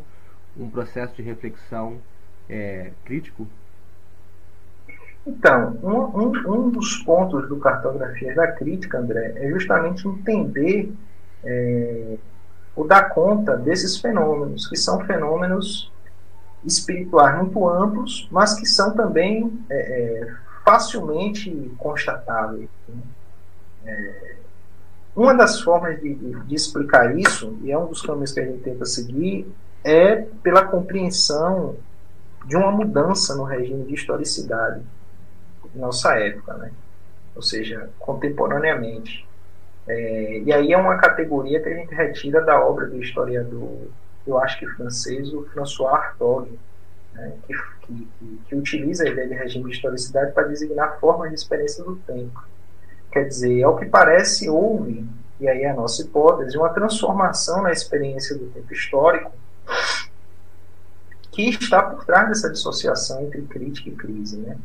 [0.56, 1.98] um processo de reflexão
[2.48, 3.46] é, crítico?
[5.26, 10.92] Então, um, um, um, dos pontos do Cartografias da Crítica, André, é justamente entender
[11.42, 12.16] é,
[12.76, 15.90] ou dar conta desses fenômenos, que são fenômenos
[16.64, 20.32] espirituais muito amplos, mas que são também é, é
[20.64, 22.68] facilmente constatáveis.
[22.88, 23.02] Né?
[23.84, 24.36] É,
[25.16, 28.62] uma das formas de, de, explicar isso, e é um dos caminhos que a gente
[28.62, 31.76] tenta seguir, é pela compreensão
[32.44, 34.82] de uma mudança no regime de historicidade
[35.76, 36.72] nossa época, né?
[37.34, 39.26] ou seja, contemporaneamente.
[39.86, 43.86] É, e aí é uma categoria que a gente retira da obra do historiador,
[44.26, 46.58] eu acho que francês, o François Hartog,
[47.12, 47.32] né?
[47.46, 51.84] que, que, que utiliza a ideia de regime de historicidade para designar formas de experiência
[51.84, 52.44] do tempo.
[53.12, 55.06] Quer dizer, ao que parece, houve,
[55.38, 59.32] e aí é a nossa hipótese, uma transformação na experiência do tempo histórico
[61.30, 64.38] que está por trás dessa dissociação entre crítica e crise.
[64.38, 64.56] Né?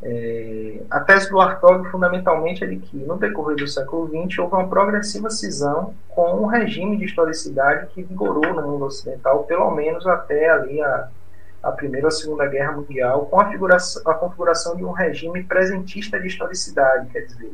[0.00, 4.54] É, a tese do Hartog, fundamentalmente, é de que, no decorrer do século XX, houve
[4.54, 10.06] uma progressiva cisão com um regime de historicidade que vigorou no mundo ocidental, pelo menos
[10.06, 11.08] até ali a,
[11.62, 16.28] a Primeira ou Segunda Guerra Mundial, com a, a configuração de um regime presentista de
[16.28, 17.52] historicidade, quer dizer,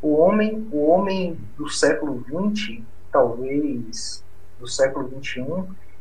[0.00, 4.24] o homem, o homem do século XX, talvez
[4.58, 5.44] do século XXI,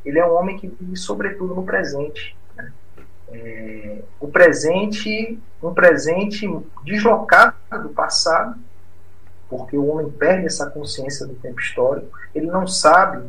[0.06, 2.36] ele é um homem que vive sobretudo no presente.
[4.20, 6.48] O presente, um presente
[6.84, 8.56] deslocado do passado,
[9.50, 13.28] porque o homem perde essa consciência do tempo histórico, ele não sabe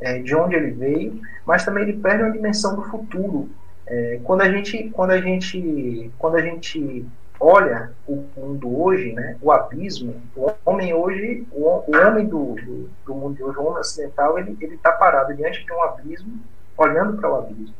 [0.00, 3.48] é, de onde ele veio, mas também ele perde uma dimensão do futuro.
[3.86, 7.06] É, quando a gente, quando a gente, quando a gente
[7.38, 12.90] olha o mundo hoje, né, o abismo, o homem hoje, o, o homem do, do,
[13.04, 16.40] do, mundo de hoje, o homem ocidental, ele está parado diante de um abismo,
[16.76, 17.74] olhando para o abismo.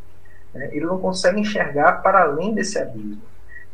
[0.55, 3.23] Né, ele não consegue enxergar para além desse abismo.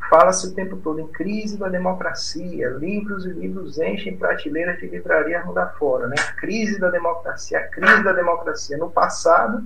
[0.09, 5.45] Fala-se o tempo todo em crise da democracia, livros e livros enchem prateleiras de livrarias
[5.45, 6.09] mundo afora.
[6.09, 6.17] Né?
[6.19, 8.79] A crise da democracia, a crise da democracia.
[8.79, 9.63] No passado,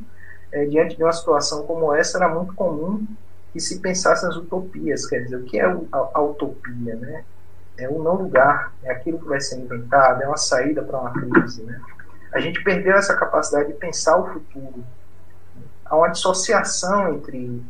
[0.50, 3.06] é, diante de uma situação como essa, era muito comum
[3.52, 7.24] que se pensasse nas utopias, quer dizer, o que é a, a utopia, né?
[7.78, 11.12] É um não lugar, é aquilo que vai ser inventado, é uma saída para uma
[11.12, 11.80] crise, né?
[12.32, 14.84] A gente perdeu essa capacidade de pensar o futuro.
[15.92, 17.62] Há uma dissociação entre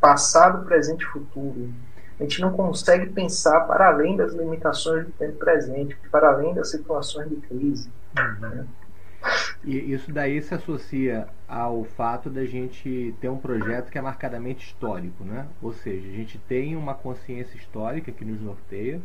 [0.00, 1.74] passado, presente e futuro.
[2.20, 6.70] A gente não consegue pensar para além das limitações do tempo presente, para além das
[6.70, 7.90] situações de crise.
[8.16, 8.48] Uhum.
[8.48, 8.66] Né?
[9.64, 14.64] E isso daí se associa ao fato da gente ter um projeto que é marcadamente
[14.64, 15.48] histórico, né?
[15.60, 19.00] Ou seja, a gente tem uma consciência histórica que nos norteia,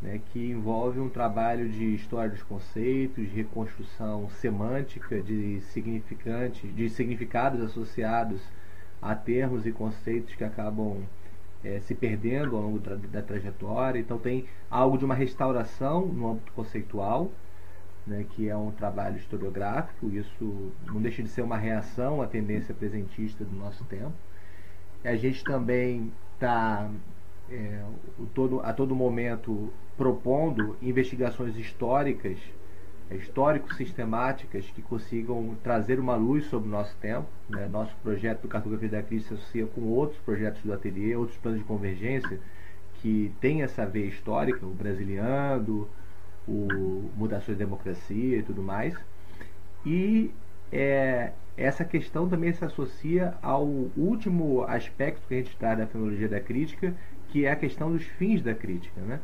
[0.00, 6.88] né, que envolve um trabalho de história dos conceitos, de reconstrução semântica de significantes, de
[6.90, 8.40] significados associados
[9.00, 11.02] a termos e conceitos que acabam
[11.64, 13.98] é, se perdendo ao longo da, da, trajetória.
[13.98, 17.30] Então tem algo de uma restauração no âmbito conceitual,
[18.06, 20.10] né, que é um trabalho historiográfico.
[20.10, 24.12] Isso não deixa de ser uma reação à tendência presentista do nosso tempo.
[25.04, 26.90] A gente também está
[27.50, 27.82] é,
[28.34, 32.38] todo, a todo momento propondo investigações históricas,
[33.10, 37.26] é, histórico-sistemáticas, que consigam trazer uma luz sobre o nosso tempo.
[37.48, 37.68] Né?
[37.70, 41.60] Nosso projeto do Cartografia da Crise se associa com outros projetos do ateliê, outros planos
[41.60, 42.38] de convergência
[43.00, 45.88] que têm essa veia histórica, o Brasiliano,
[46.48, 48.96] o Mudações de Democracia e tudo mais.
[49.84, 50.32] E
[50.72, 53.64] é, essa questão também se associa ao
[53.96, 56.94] último aspecto que a gente traz da fenomenologia da crítica,
[57.28, 59.20] que é a questão dos fins da crítica, né?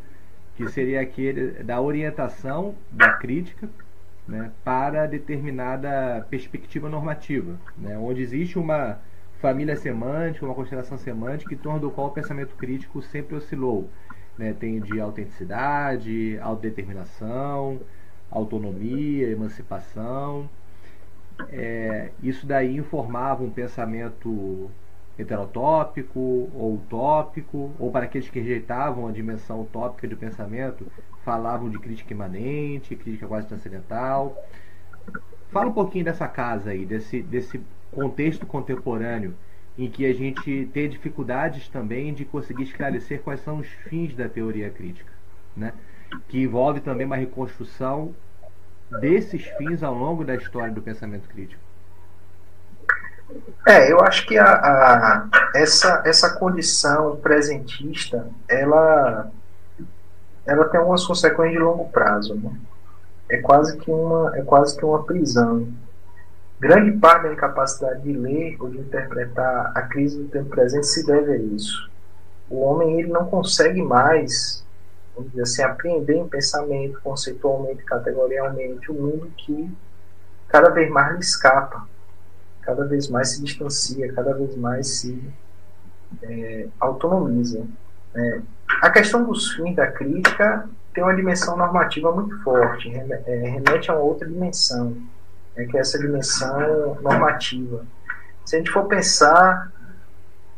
[0.56, 3.68] que seria aquele da orientação da crítica
[4.26, 8.98] né, para determinada perspectiva normativa, né, onde existe uma
[9.40, 13.88] família semântica, uma constelação semântica em torno do qual o pensamento crítico sempre oscilou.
[14.38, 17.80] Né, tem de autenticidade, autodeterminação,
[18.30, 20.48] autonomia, emancipação.
[21.50, 24.70] É, isso daí informava um pensamento
[25.18, 26.18] heterotópico
[26.54, 30.86] ou utópico, ou para aqueles que rejeitavam a dimensão utópica do pensamento,
[31.24, 34.36] falavam de crítica imanente, crítica quase transcendental.
[35.50, 39.34] Fala um pouquinho dessa casa aí, desse, desse contexto contemporâneo
[39.76, 44.28] em que a gente tem dificuldades também de conseguir esclarecer quais são os fins da
[44.28, 45.12] teoria crítica,
[45.56, 45.72] né?
[46.28, 48.14] que envolve também uma reconstrução
[49.00, 51.62] desses fins ao longo da história do pensamento crítico.
[53.66, 59.30] É, eu acho que a, a, essa, essa condição presentista, ela,
[60.44, 62.34] ela tem algumas consequências de longo prazo.
[62.34, 62.50] Né?
[63.30, 65.68] É, quase que uma, é quase que uma prisão.
[66.58, 71.04] Grande parte da incapacidade de ler ou de interpretar a crise do tempo presente se
[71.06, 71.90] deve a isso.
[72.50, 74.64] O homem ele não consegue mais,
[75.14, 79.72] vamos dizer assim, apreender em pensamento, conceitualmente, categorialmente, o mundo que
[80.48, 81.86] cada vez mais lhe escapa
[82.62, 85.22] cada vez mais se distancia, cada vez mais se
[86.22, 87.66] é, autonomiza.
[88.14, 88.40] É,
[88.80, 93.94] a questão dos fins da crítica tem uma dimensão normativa muito forte, é, remete a
[93.94, 94.96] uma outra dimensão,
[95.56, 97.84] é que é essa dimensão normativa.
[98.44, 99.72] Se a gente for pensar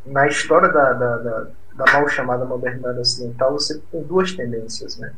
[0.05, 4.97] na história da, da, da, da mal chamada modernidade ocidental, você tem duas tendências.
[4.97, 5.11] Né?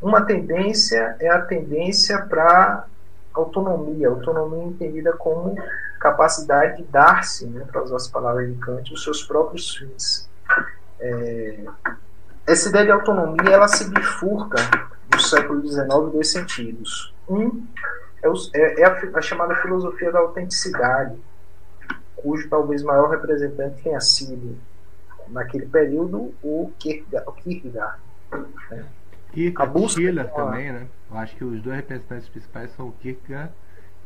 [0.00, 2.86] Uma tendência é a tendência para
[3.34, 5.56] autonomia, autonomia entendida como
[6.02, 10.28] capacidade de dar-se, né, para usar as palavras de Kant, os seus próprios fins.
[10.98, 11.64] É,
[12.44, 14.56] essa ideia de autonomia ela se bifurca
[15.12, 17.14] no século XIX em dois sentidos.
[17.28, 17.64] Um
[18.20, 21.16] é, é, é a, a, chamada filosofia da autenticidade,
[22.16, 24.58] cujo talvez maior representante tenha sido,
[25.28, 28.00] naquele período, o Kierkegaard.
[28.70, 28.84] Né?
[29.32, 30.34] Kierkegaard, a busca Schiller uma...
[30.34, 30.88] também, né?
[31.10, 33.52] Eu acho que os dois representantes principais são o Kierkegaard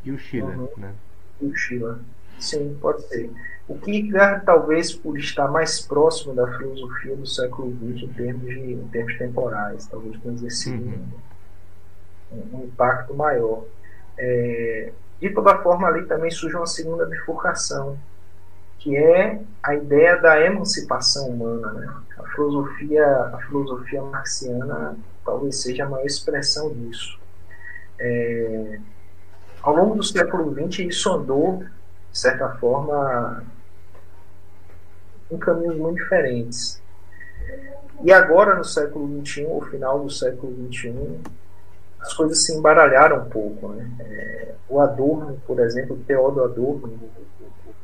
[0.05, 0.69] e o Schiller, uhum.
[0.77, 0.93] né?
[1.40, 1.96] O Schiller.
[2.38, 3.31] Sim, pode ser.
[3.68, 8.72] O Kierkegaard, talvez por estar mais próximo da filosofia do século XX em termos, de,
[8.75, 11.09] em termos temporais, talvez tenha exercido uhum.
[12.33, 13.64] um, um, impacto maior.
[14.16, 17.99] É, de toda forma, ali também surge uma segunda bifurcação,
[18.79, 21.72] que é a ideia da emancipação humana.
[21.72, 21.92] Né?
[22.18, 27.18] A, filosofia, a filosofia marxiana talvez seja a maior expressão disso.
[27.99, 28.79] É,
[29.67, 31.65] ao longo do século XX, isso andou,
[32.13, 33.43] de certa forma,
[35.29, 36.81] em caminhos muito diferentes.
[38.05, 41.19] E agora, no século XXI, o final do século XXI,
[41.99, 43.71] as coisas se embaralharam um pouco.
[43.71, 43.91] Né?
[43.99, 47.11] É, o Adorno, por exemplo, o Theodor Adorno, o,
[47.45, 47.75] o,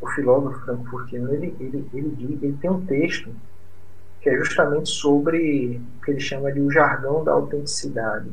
[0.00, 3.32] o filósofo frankfurtiano, ele, ele, ele, ele tem um texto
[4.20, 8.32] que é justamente sobre o que ele chama de o jargão da autenticidade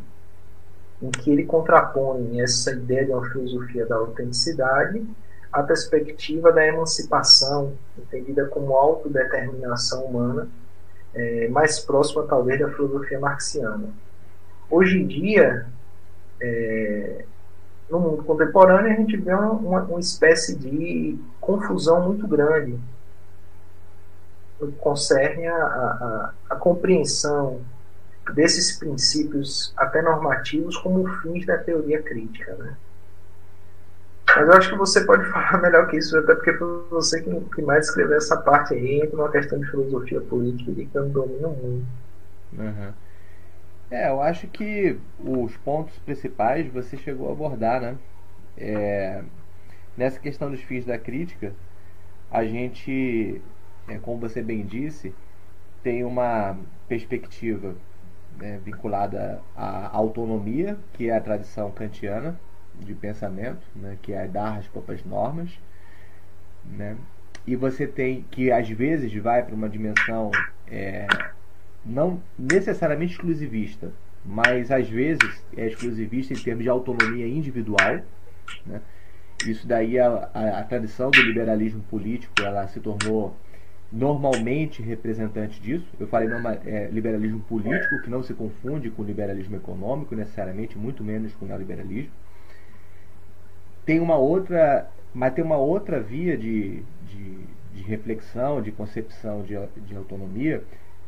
[1.02, 5.06] em que ele contrapõe essa ideia de uma filosofia da autenticidade
[5.52, 10.48] à perspectiva da emancipação, entendida como autodeterminação humana,
[11.14, 13.90] é, mais próxima talvez da filosofia marxiana.
[14.70, 15.66] Hoje em dia,
[16.40, 17.26] é,
[17.90, 22.78] no mundo contemporâneo, a gente vê uma, uma, espécie de confusão muito grande
[24.60, 27.62] no que concerne a, a, a compreensão
[28.34, 32.54] desses princípios até normativos como fins da teoria crítica.
[32.56, 32.76] Né?
[34.28, 37.42] Mas eu acho que você pode falar melhor que isso, até porque foi você que,
[37.56, 41.10] que mais escreveu essa parte aí, entra uma questão de filosofia política que eu não
[41.10, 41.88] domino muito.
[42.58, 42.94] Uhum.
[43.92, 47.98] É, eu acho que os pontos principais você chegou a abordar, né?
[48.58, 49.24] É,
[49.98, 51.54] nessa questão dos fins da crítica,
[52.30, 53.42] a gente,
[53.88, 55.14] é, como você bem disse,
[55.82, 56.56] tem uma
[56.88, 57.74] perspectiva
[58.40, 62.40] né, vinculada à autonomia, que é a tradição kantiana
[62.80, 65.60] de pensamento, né, que é dar as próprias normas,
[66.66, 66.96] né,
[67.46, 70.32] e você tem que às vezes vai para uma dimensão
[70.68, 71.08] é,
[71.86, 73.92] não necessariamente exclusivista,
[74.24, 78.02] mas às vezes é exclusivista em termos de autonomia individual.
[78.66, 78.82] Né?
[79.46, 83.36] Isso daí a, a, a, tradição do liberalismo político ela se tornou
[83.92, 85.86] normalmente representante disso.
[86.00, 91.04] Eu falei norma, é, liberalismo político que não se confunde com liberalismo econômico necessariamente, muito
[91.04, 92.12] menos com o neoliberalismo.
[93.86, 97.38] Tem uma outra, mas tem uma outra via de, de,
[97.74, 99.56] de reflexão, de concepção de,
[99.88, 100.64] de autonomia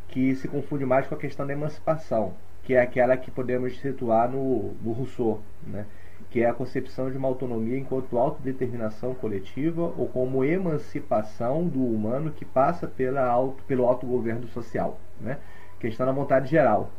[0.07, 4.29] que se confunde mais com a questão da emancipação, que é aquela que podemos situar
[4.29, 5.85] no, no Rousseau, né?
[6.31, 12.31] Que é a concepção de uma autonomia enquanto autodeterminação coletiva ou como emancipação do humano
[12.31, 15.37] que passa pela auto, pelo autogoverno social, né?
[15.77, 16.89] questão da vontade geral.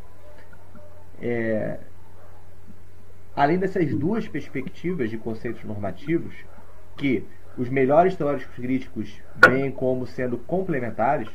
[1.21, 1.79] É,
[3.35, 6.35] além dessas duas perspectivas de conceitos normativos,
[6.97, 7.27] que
[7.57, 9.19] os melhores teóricos críticos
[9.49, 11.29] veem como sendo complementares,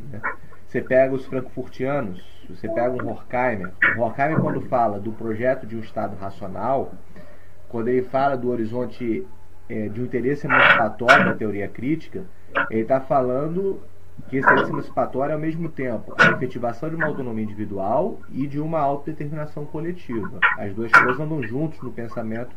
[0.00, 0.20] né?
[0.66, 3.72] Você pega os frankfurtianos, você pega um Horkheimer.
[3.96, 6.92] O Horkheimer, quando fala do projeto de um Estado racional,
[7.74, 9.26] quando ele fala do horizonte
[9.68, 12.22] é, de um interesse emancipatório da teoria crítica,
[12.70, 13.80] ele está falando
[14.28, 18.46] que esse interesse emancipatório é ao mesmo tempo a efetivação de uma autonomia individual e
[18.46, 20.38] de uma autodeterminação coletiva.
[20.56, 22.54] As duas coisas andam juntos no pensamento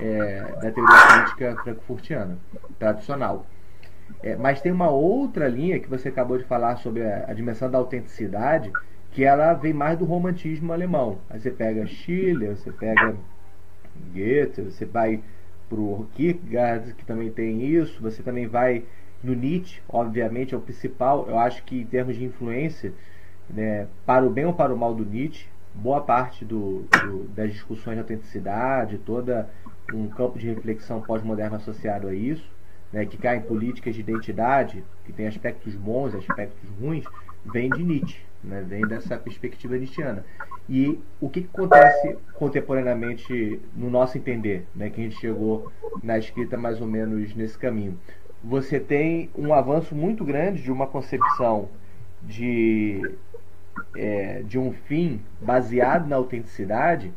[0.00, 2.36] é, da teoria crítica frankfurtiana,
[2.80, 3.46] tradicional.
[4.24, 7.70] É, mas tem uma outra linha que você acabou de falar sobre a, a, dimensão
[7.70, 8.72] da autenticidade,
[9.12, 11.18] que ela vem mais do romantismo alemão.
[11.30, 13.14] Aí você pega Schiller, você pega
[14.12, 15.22] Goethe, você vai
[15.68, 18.84] para o Kierkegaard, que também tem isso, você também vai
[19.22, 22.92] no Nietzsche, obviamente é o principal, eu acho que em termos de influência,
[23.50, 27.52] né, para o bem ou para o mal do Nietzsche, boa parte do, do, das
[27.52, 29.48] discussões de autenticidade, toda
[29.92, 32.48] um campo de reflexão pós-moderno associado a isso,
[32.92, 37.04] né, que cai em políticas de identidade, que tem aspectos bons e aspectos ruins,
[37.44, 40.24] vem de Nietzsche, né, vem dessa perspectiva nietzschiana.
[40.68, 45.72] E o que, que acontece contemporaneamente no nosso entender, né, que a gente chegou
[46.02, 47.98] na escrita mais ou menos nesse caminho?
[48.44, 51.68] Você tem um avanço muito grande de uma concepção
[52.22, 53.00] de,
[53.96, 57.12] é, de um fim baseado na autenticidade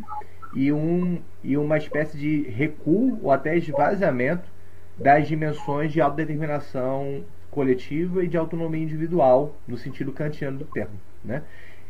[0.55, 4.49] e, um, e uma espécie de recuo ou até esvaziamento
[4.97, 10.97] das dimensões de autodeterminação coletiva e de autonomia individual, no sentido kantiano do termo.
[11.24, 11.43] Né?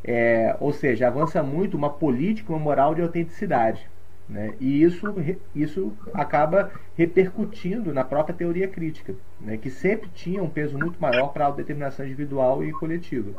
[0.04, 3.90] É, ou seja, avança muito uma política, uma moral de autenticidade.
[4.28, 4.54] Né?
[4.60, 5.14] E isso,
[5.54, 9.58] isso acaba repercutindo na própria teoria crítica, né?
[9.58, 13.32] que sempre tinha um peso muito maior para a autodeterminação individual e coletiva.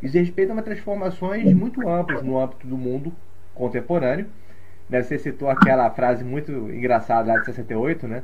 [0.00, 3.12] Isso respeita a transformações muito amplas no âmbito do mundo
[3.52, 4.26] contemporâneo.
[4.88, 5.02] Né?
[5.02, 8.22] Você citou aquela frase muito engraçada lá de 68, né?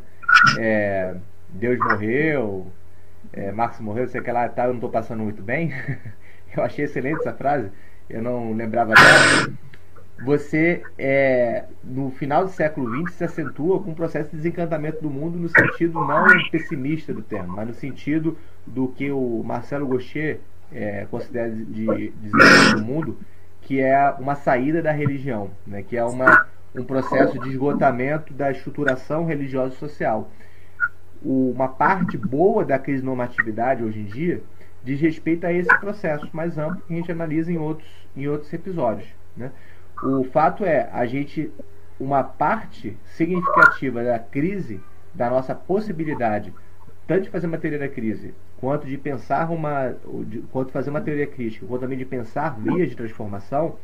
[0.59, 1.17] é,
[1.49, 2.67] Deus morreu,
[3.33, 5.73] é, Marx morreu, sei que lá, tá, eu não estou passando muito bem.
[6.57, 7.71] eu achei excelente essa frase,
[8.09, 9.53] eu não lembrava dela.
[10.25, 15.11] Você, é, no final do século XX, se acentua com um processo de desencantamento do
[15.11, 20.41] mundo no sentido não pessimista do termo, mas no sentido do que o Marcelo Gaucher
[20.73, 23.19] é, considera de, de desencantamento do mundo,
[23.61, 28.51] que é uma saída da religião, né, que é uma um processo de esgotamento da
[28.51, 30.29] estruturação religiosa e social.
[31.23, 34.43] uma parte boa da crise normatividade hoje em dia
[34.85, 38.53] diz respeito a esse processo mais amplo que a gente analisa em outros, em outros
[38.53, 39.09] episódios.
[39.37, 39.51] Né?
[40.03, 41.51] O fato é, a gente,
[41.99, 44.81] uma parte significativa da crise,
[45.15, 46.53] da nossa possibilidade,
[47.07, 49.95] tanto de fazer uma teoria da crise, quanto de pensar uma,
[50.27, 53.77] de, quanto fazer uma teoria crítica, quanto também de pensar vias de transformação,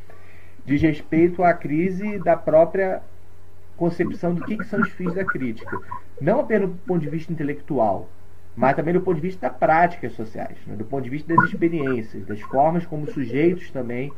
[0.67, 3.03] diz respeito à crise da própria
[3.77, 5.75] concepção do que, que são os fins da crítica.
[6.21, 8.09] Não apenas do ponto de vista intelectual,
[8.57, 10.77] mas também do ponto de vista das práticas sociais, né?
[10.77, 14.13] do ponto de vista das experiências, das formas como os sujeitos também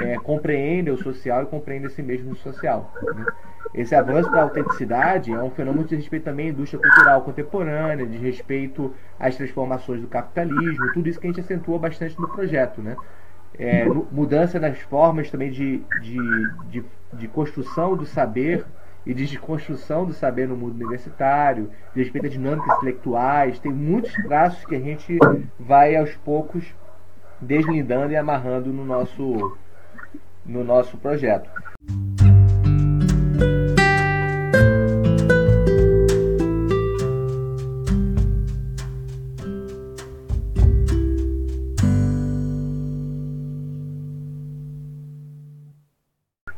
[0.00, 2.92] é, compreendem o social e compreendem esse mesmo social.
[3.02, 3.26] Né?
[3.74, 8.18] Esse avanço da autenticidade é um fenômeno de respeito também à indústria cultural contemporânea, de
[8.18, 12.82] respeito às transformações do capitalismo, tudo isso que a gente acentua bastante no projeto.
[12.82, 12.96] Né?
[13.58, 18.64] é, mudança nas formas também de, de, de, de, construção do saber
[19.06, 23.58] e de desconstrução do saber no mundo universitário, de respeito a dinâmicas intelectuais.
[23.60, 25.16] Tem muitos traços que a gente
[25.58, 26.74] vai aos poucos
[27.40, 29.56] deslindando e amarrando no nosso,
[30.44, 31.48] no nosso projeto.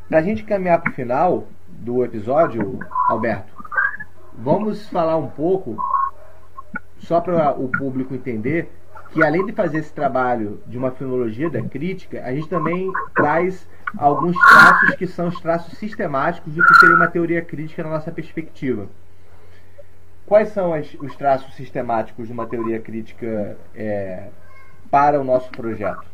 [0.09, 1.47] Para a gente caminhar para o final
[1.79, 3.51] do episódio, Alberto,
[4.33, 5.77] vamos falar um pouco,
[6.99, 8.69] só para o público entender,
[9.11, 13.67] que além de fazer esse trabalho de uma filologia da crítica, a gente também traz
[13.97, 18.11] alguns traços que são os traços sistemáticos do que seria uma teoria crítica na nossa
[18.11, 18.87] perspectiva.
[20.27, 24.27] Quais são as, os traços sistemáticos de uma teoria crítica é,
[24.91, 26.05] para o nosso projeto?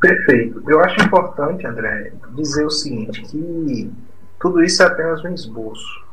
[0.00, 0.62] Perfeito.
[0.66, 3.92] Eu acho importante, André, dizer o seguinte, que
[4.40, 6.06] tudo isso é apenas um esboço.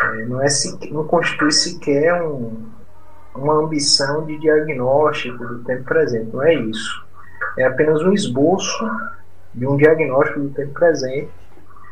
[0.00, 0.48] É, não, é,
[0.90, 2.66] não constitui sequer um,
[3.34, 7.06] uma ambição de diagnóstico do tempo presente, não é isso.
[7.56, 8.88] É apenas um esboço
[9.54, 11.30] de um diagnóstico do tempo presente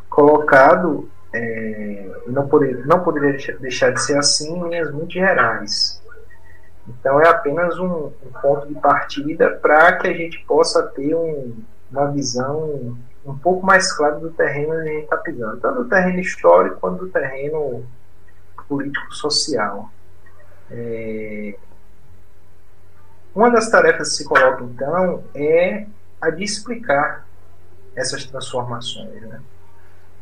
[0.08, 6.02] colocado, é, não, poder, não poderia deixar de ser assim, em linhas muito gerais.
[6.88, 11.54] Então é apenas um, um ponto de partida para que a gente possa ter um,
[11.90, 15.88] uma visão um pouco mais clara do terreno onde a gente está pisando, tanto do
[15.88, 17.84] terreno histórico quanto do terreno
[18.68, 19.90] político-social.
[20.70, 21.56] É...
[23.34, 25.86] Uma das tarefas que se coloca então é
[26.20, 27.26] a de explicar
[27.94, 29.20] essas transformações.
[29.22, 29.40] Né?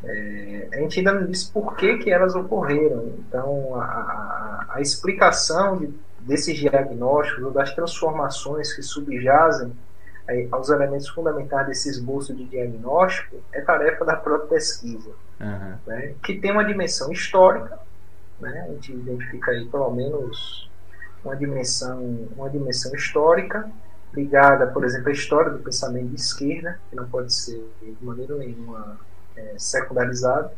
[0.05, 3.15] É, a gente ainda não disse por que, que elas ocorreram.
[3.19, 9.73] Então, a, a, explicação de desses diagnósticos ou das transformações que subjazem
[10.51, 15.11] aos elementos fundamentais desse esboço de diagnóstico é tarefa da própria pesquisa,
[15.41, 15.75] uhum.
[15.87, 17.79] né, que tem uma dimensão histórica,
[18.41, 20.71] né, a gente identifica aí pelo menos
[21.25, 23.71] uma dimensão, uma dimensão histórica
[24.15, 28.37] ligada, por exemplo, à história do pensamento de esquerda, que não pode ser de maneira
[28.37, 28.99] nenhuma
[29.37, 30.53] é, secundarizada,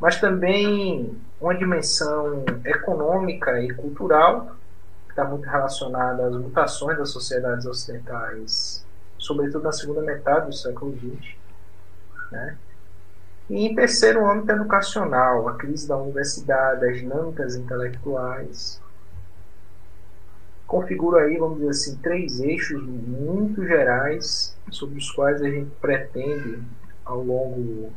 [0.00, 4.55] mas também uma dimensão econômica e cultural,
[5.16, 8.84] está muito relacionada às mutações das sociedades ocidentais,
[9.18, 11.34] sobretudo na segunda metade do século XX.
[12.30, 12.58] Né?
[13.48, 18.82] E em terceiro âmbito educacional, a crise da universidade, as dinâmicas intelectuais.
[20.66, 26.62] Configura aí, vamos dizer assim, três eixos muito gerais sobre os quais a gente pretende,
[27.04, 27.92] ao longo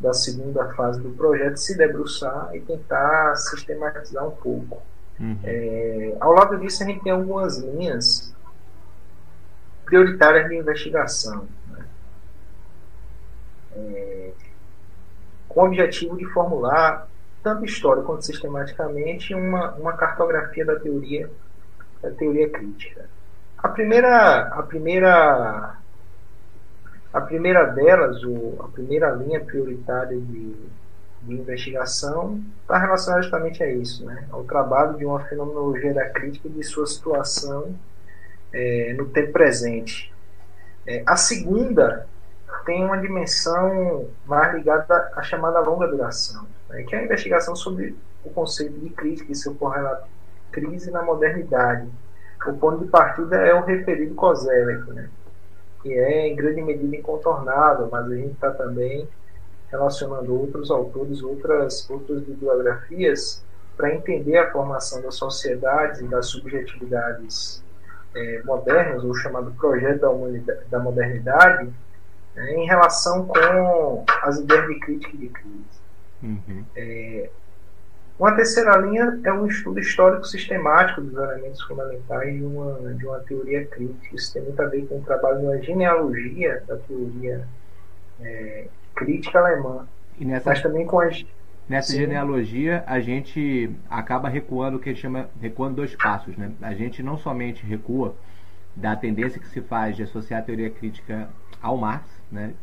[0.00, 4.82] da segunda fase do projeto se debruçar e tentar sistematizar um pouco.
[5.20, 5.38] Uhum.
[5.42, 8.34] É, ao lado disso, a gente tem algumas linhas
[9.84, 11.84] prioritárias de investigação, né?
[13.74, 14.30] é,
[15.48, 17.08] com o objetivo de formular,
[17.42, 21.30] tanto história quanto sistematicamente, uma, uma cartografia da teoria,
[22.02, 23.08] da teoria crítica.
[23.56, 25.78] A primeira, a primeira
[27.12, 30.54] a primeira delas, o, a primeira linha prioritária de,
[31.22, 34.26] de investigação, está relacionada justamente a isso, né?
[34.30, 37.74] ao trabalho de uma fenomenologia da crítica de sua situação
[38.52, 40.12] é, no tempo presente.
[40.86, 42.06] É, a segunda
[42.64, 46.82] tem uma dimensão mais ligada à chamada longa duração, né?
[46.82, 50.06] que é a investigação sobre o conceito de crítica e seu correlato
[50.52, 51.88] crise na modernidade.
[52.46, 55.10] O ponto de partida é o referido Kozelek, né?
[55.82, 59.08] que é em grande medida incontornável, mas a gente está também
[59.70, 63.44] relacionando outros autores, outras, outras bibliografias,
[63.76, 67.62] para entender a formação das sociedades e das subjetividades
[68.14, 71.72] é, modernas, ou chamado projeto da, da modernidade,
[72.36, 75.78] é, em relação com as ideias de crítica e de crise.
[76.22, 76.64] Uhum.
[76.74, 77.30] É,
[78.18, 83.20] uma terceira linha é um estudo histórico sistemático dos elementos fundamentais de uma, de uma
[83.20, 84.16] teoria crítica.
[84.16, 87.46] Isso tem muito a ver com o trabalho na genealogia da teoria
[88.20, 88.66] é,
[88.98, 89.86] crítica alemã.
[90.18, 91.24] E nessa, mas também com as.
[91.68, 91.98] Nessa Sim.
[91.98, 96.34] genealogia, a gente acaba recuando o que a gente chama recuando dois passos.
[96.36, 96.50] Né?
[96.62, 98.14] A gente não somente recua
[98.74, 101.28] da tendência que se faz de associar a teoria crítica
[101.60, 102.54] ao Marx, né?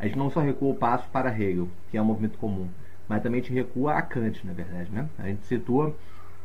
[0.00, 2.68] a gente não só recua o passo para Hegel, que é um movimento comum
[3.08, 4.90] mas também te recua a Kant, na verdade.
[4.90, 5.08] Né?
[5.18, 5.94] A gente situa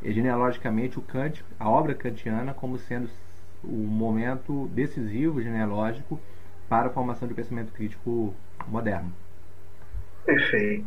[0.03, 3.09] genealogicamente o Kant, a obra kantiana, como sendo
[3.63, 6.19] o momento decisivo genealógico
[6.69, 8.33] para a formação de pensamento crítico
[8.67, 9.11] moderno.
[10.25, 10.85] Perfeito.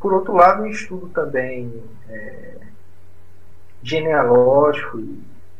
[0.00, 1.72] Por outro lado, um estudo também
[2.08, 2.56] é,
[3.82, 5.02] genealógico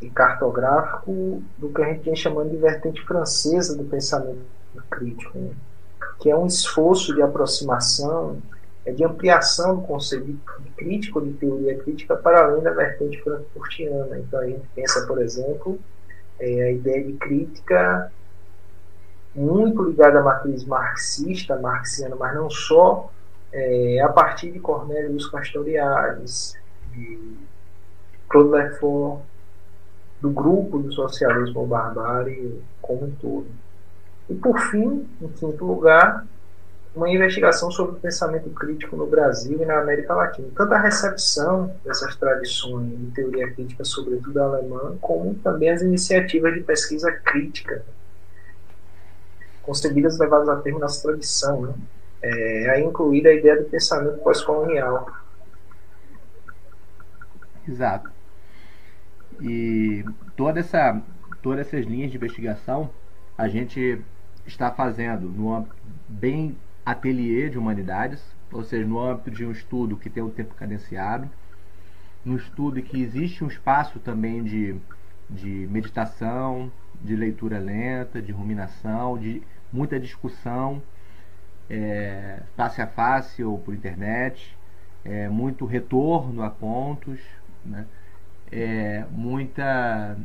[0.01, 4.41] e cartográfico do que a gente vem chamando de vertente francesa do pensamento
[4.91, 5.53] crítico, né?
[6.19, 8.41] que é um esforço de aproximação
[8.85, 14.19] é de ampliação do conceito de crítico, de teoria crítica, para além da vertente frankfurtiana.
[14.19, 15.79] Então a gente pensa, por exemplo,
[16.39, 18.11] é, a ideia de crítica
[19.35, 23.11] muito ligada à matriz marxista, marxiana, mas não só,
[23.53, 26.57] é, a partir de Cornelius Castoriadis,
[26.93, 27.37] de
[28.29, 29.23] Claude Lefort,
[30.21, 33.47] do grupo do socialismo barbárie como um todo.
[34.29, 36.27] E por fim, em quinto lugar,
[36.95, 40.49] uma investigação sobre o pensamento crítico no Brasil e na América Latina.
[40.55, 46.61] Tanto a recepção dessas tradições de teoria crítica, sobretudo alemã, como também as iniciativas de
[46.61, 47.83] pesquisa crítica
[49.71, 51.75] concebidas e levadas a termo nessa tradição, né?
[52.21, 55.09] é, a incluir a ideia do pensamento pós-colonial.
[57.69, 58.11] Exato.
[59.41, 60.05] E
[60.37, 61.01] toda essa,
[61.41, 62.91] todas essas linhas de investigação
[63.39, 64.03] a gente
[64.45, 65.69] está fazendo no
[66.09, 68.21] bem ateliê de humanidades,
[68.53, 71.31] ou seja, no âmbito de um estudo que tem um tempo cadenciado,
[72.25, 74.75] no estudo que existe um espaço também de,
[75.31, 76.73] de meditação,
[77.03, 79.43] de leitura lenta, de ruminação, de
[79.73, 80.83] muita discussão
[81.71, 84.57] é, face a face ou por internet,
[85.05, 87.21] é, muito retorno a pontos,
[87.65, 87.87] né?
[88.51, 90.19] é, muita,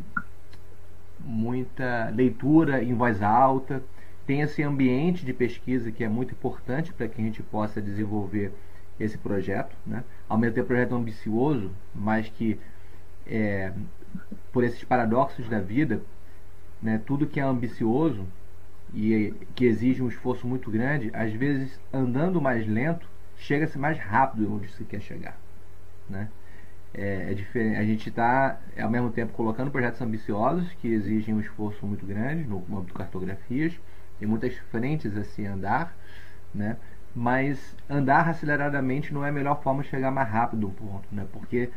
[1.19, 3.81] muita leitura em voz alta,
[4.25, 8.51] tem esse ambiente de pesquisa que é muito importante para que a gente possa desenvolver
[8.99, 9.75] esse projeto.
[9.85, 10.03] Né?
[10.27, 12.59] Ao mesmo tempo, projeto ambicioso, mas que,
[13.27, 13.71] é,
[14.51, 16.01] por esses paradoxos da vida,
[16.85, 18.27] né, tudo que é ambicioso
[18.93, 24.53] e que exige um esforço muito grande, às vezes andando mais lento, chega-se mais rápido
[24.53, 25.35] onde se quer chegar.
[26.07, 26.29] Né?
[26.93, 27.77] É, é diferente.
[27.77, 32.43] A gente está, ao mesmo tempo, colocando projetos ambiciosos que exigem um esforço muito grande
[32.43, 33.73] no âmbito de cartografias,
[34.19, 35.97] tem muitas frentes a se andar,
[36.53, 36.77] né?
[37.15, 41.25] mas andar aceleradamente não é a melhor forma de chegar mais rápido um ponto, né?
[41.33, 41.71] porque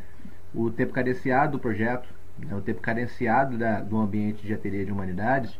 [0.53, 2.07] o tempo cadenciado do projeto,
[2.45, 2.55] né?
[2.55, 5.59] o tempo cadenciado da, do ambiente de ateliê de humanidades,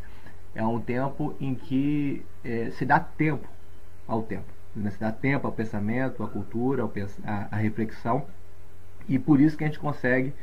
[0.55, 3.47] é um tempo em que é, se dá tempo
[4.07, 4.47] ao tempo.
[4.75, 4.89] Né?
[4.91, 8.25] Se dá tempo ao pensamento, à cultura, ao pens à, à, reflexão.
[9.07, 10.34] E por isso que a gente consegue,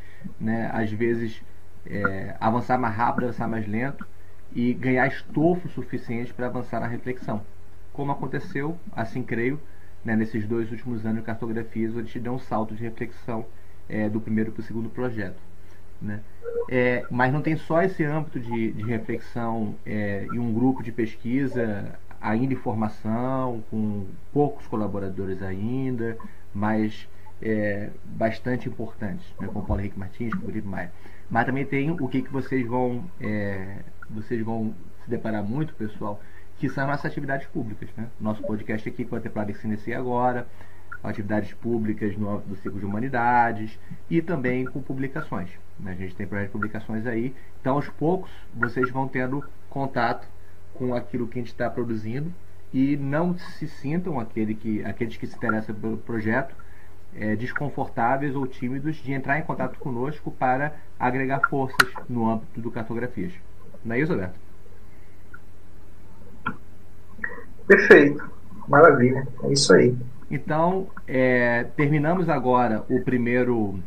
[0.41, 1.43] né, às vezes,
[1.87, 4.07] é, avançar mais rápido, avançar mais lento
[4.53, 7.43] e ganhar estofo suficiente para avançar na reflexão.
[7.93, 9.61] Como aconteceu, assim creio,
[10.05, 13.47] né, nesses dois últimos anos de cartografias, onde a gente deu um salto de reflexão
[13.89, 15.46] é, do primeiro para o segundo projeto.
[16.01, 16.21] Né?
[16.69, 20.93] É, mas não tem só esse âmbito de, de reflexão é, e um grupo de
[20.93, 26.17] pesquisa ainda em formação, com poucos colaboradores ainda,
[26.53, 27.09] mas
[27.41, 30.91] é, bastante importantes, né, com Paulo Henrique Martins, com o Felipe Maia.
[31.31, 33.79] Mas também tem o que, que vocês vão é,
[34.09, 34.75] vocês vão
[35.05, 36.21] se deparar muito, pessoal,
[36.59, 37.89] que são as atividades públicas.
[37.97, 38.07] Né?
[38.21, 40.47] Nosso podcast aqui, Contemplado se inicia agora,
[41.03, 43.79] atividades públicas no do ciclo de humanidades
[44.09, 45.51] e também com publicações.
[45.79, 45.93] Né?
[45.93, 47.35] A gente tem projetos de publicações aí.
[47.61, 50.27] Então, aos poucos, vocês vão tendo contato
[50.75, 52.33] com aquilo que a gente está produzindo
[52.73, 56.55] e não se sintam aquele que, aqueles que se interessam pelo projeto
[57.15, 62.71] é, desconfortáveis ou tímidos de entrar em contato conosco para agregar forças no âmbito do
[62.71, 63.33] cartografias.
[63.85, 64.39] Não é isso, Alberto?
[67.67, 68.31] Perfeito.
[68.69, 69.27] Maravilha.
[69.45, 69.97] É isso aí.
[70.31, 73.79] Então, é, terminamos agora o primeiro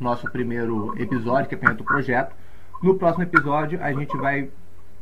[0.00, 2.34] nosso primeiro episódio, que é o projeto.
[2.82, 4.50] No próximo episódio, a gente vai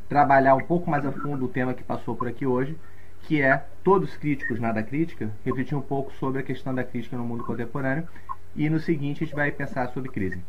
[0.09, 2.79] trabalhar um pouco mais a fundo o tema que passou por aqui hoje,
[3.23, 7.25] que é todos críticos, nada crítica, refletir um pouco sobre a questão da crítica no
[7.25, 8.07] mundo contemporâneo.
[8.55, 10.41] E no seguinte, a gente vai pensar sobre crise.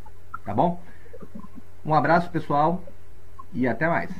[0.43, 0.81] Tá bom?
[1.83, 2.83] Um abraço, pessoal,
[3.53, 4.11] e até mais.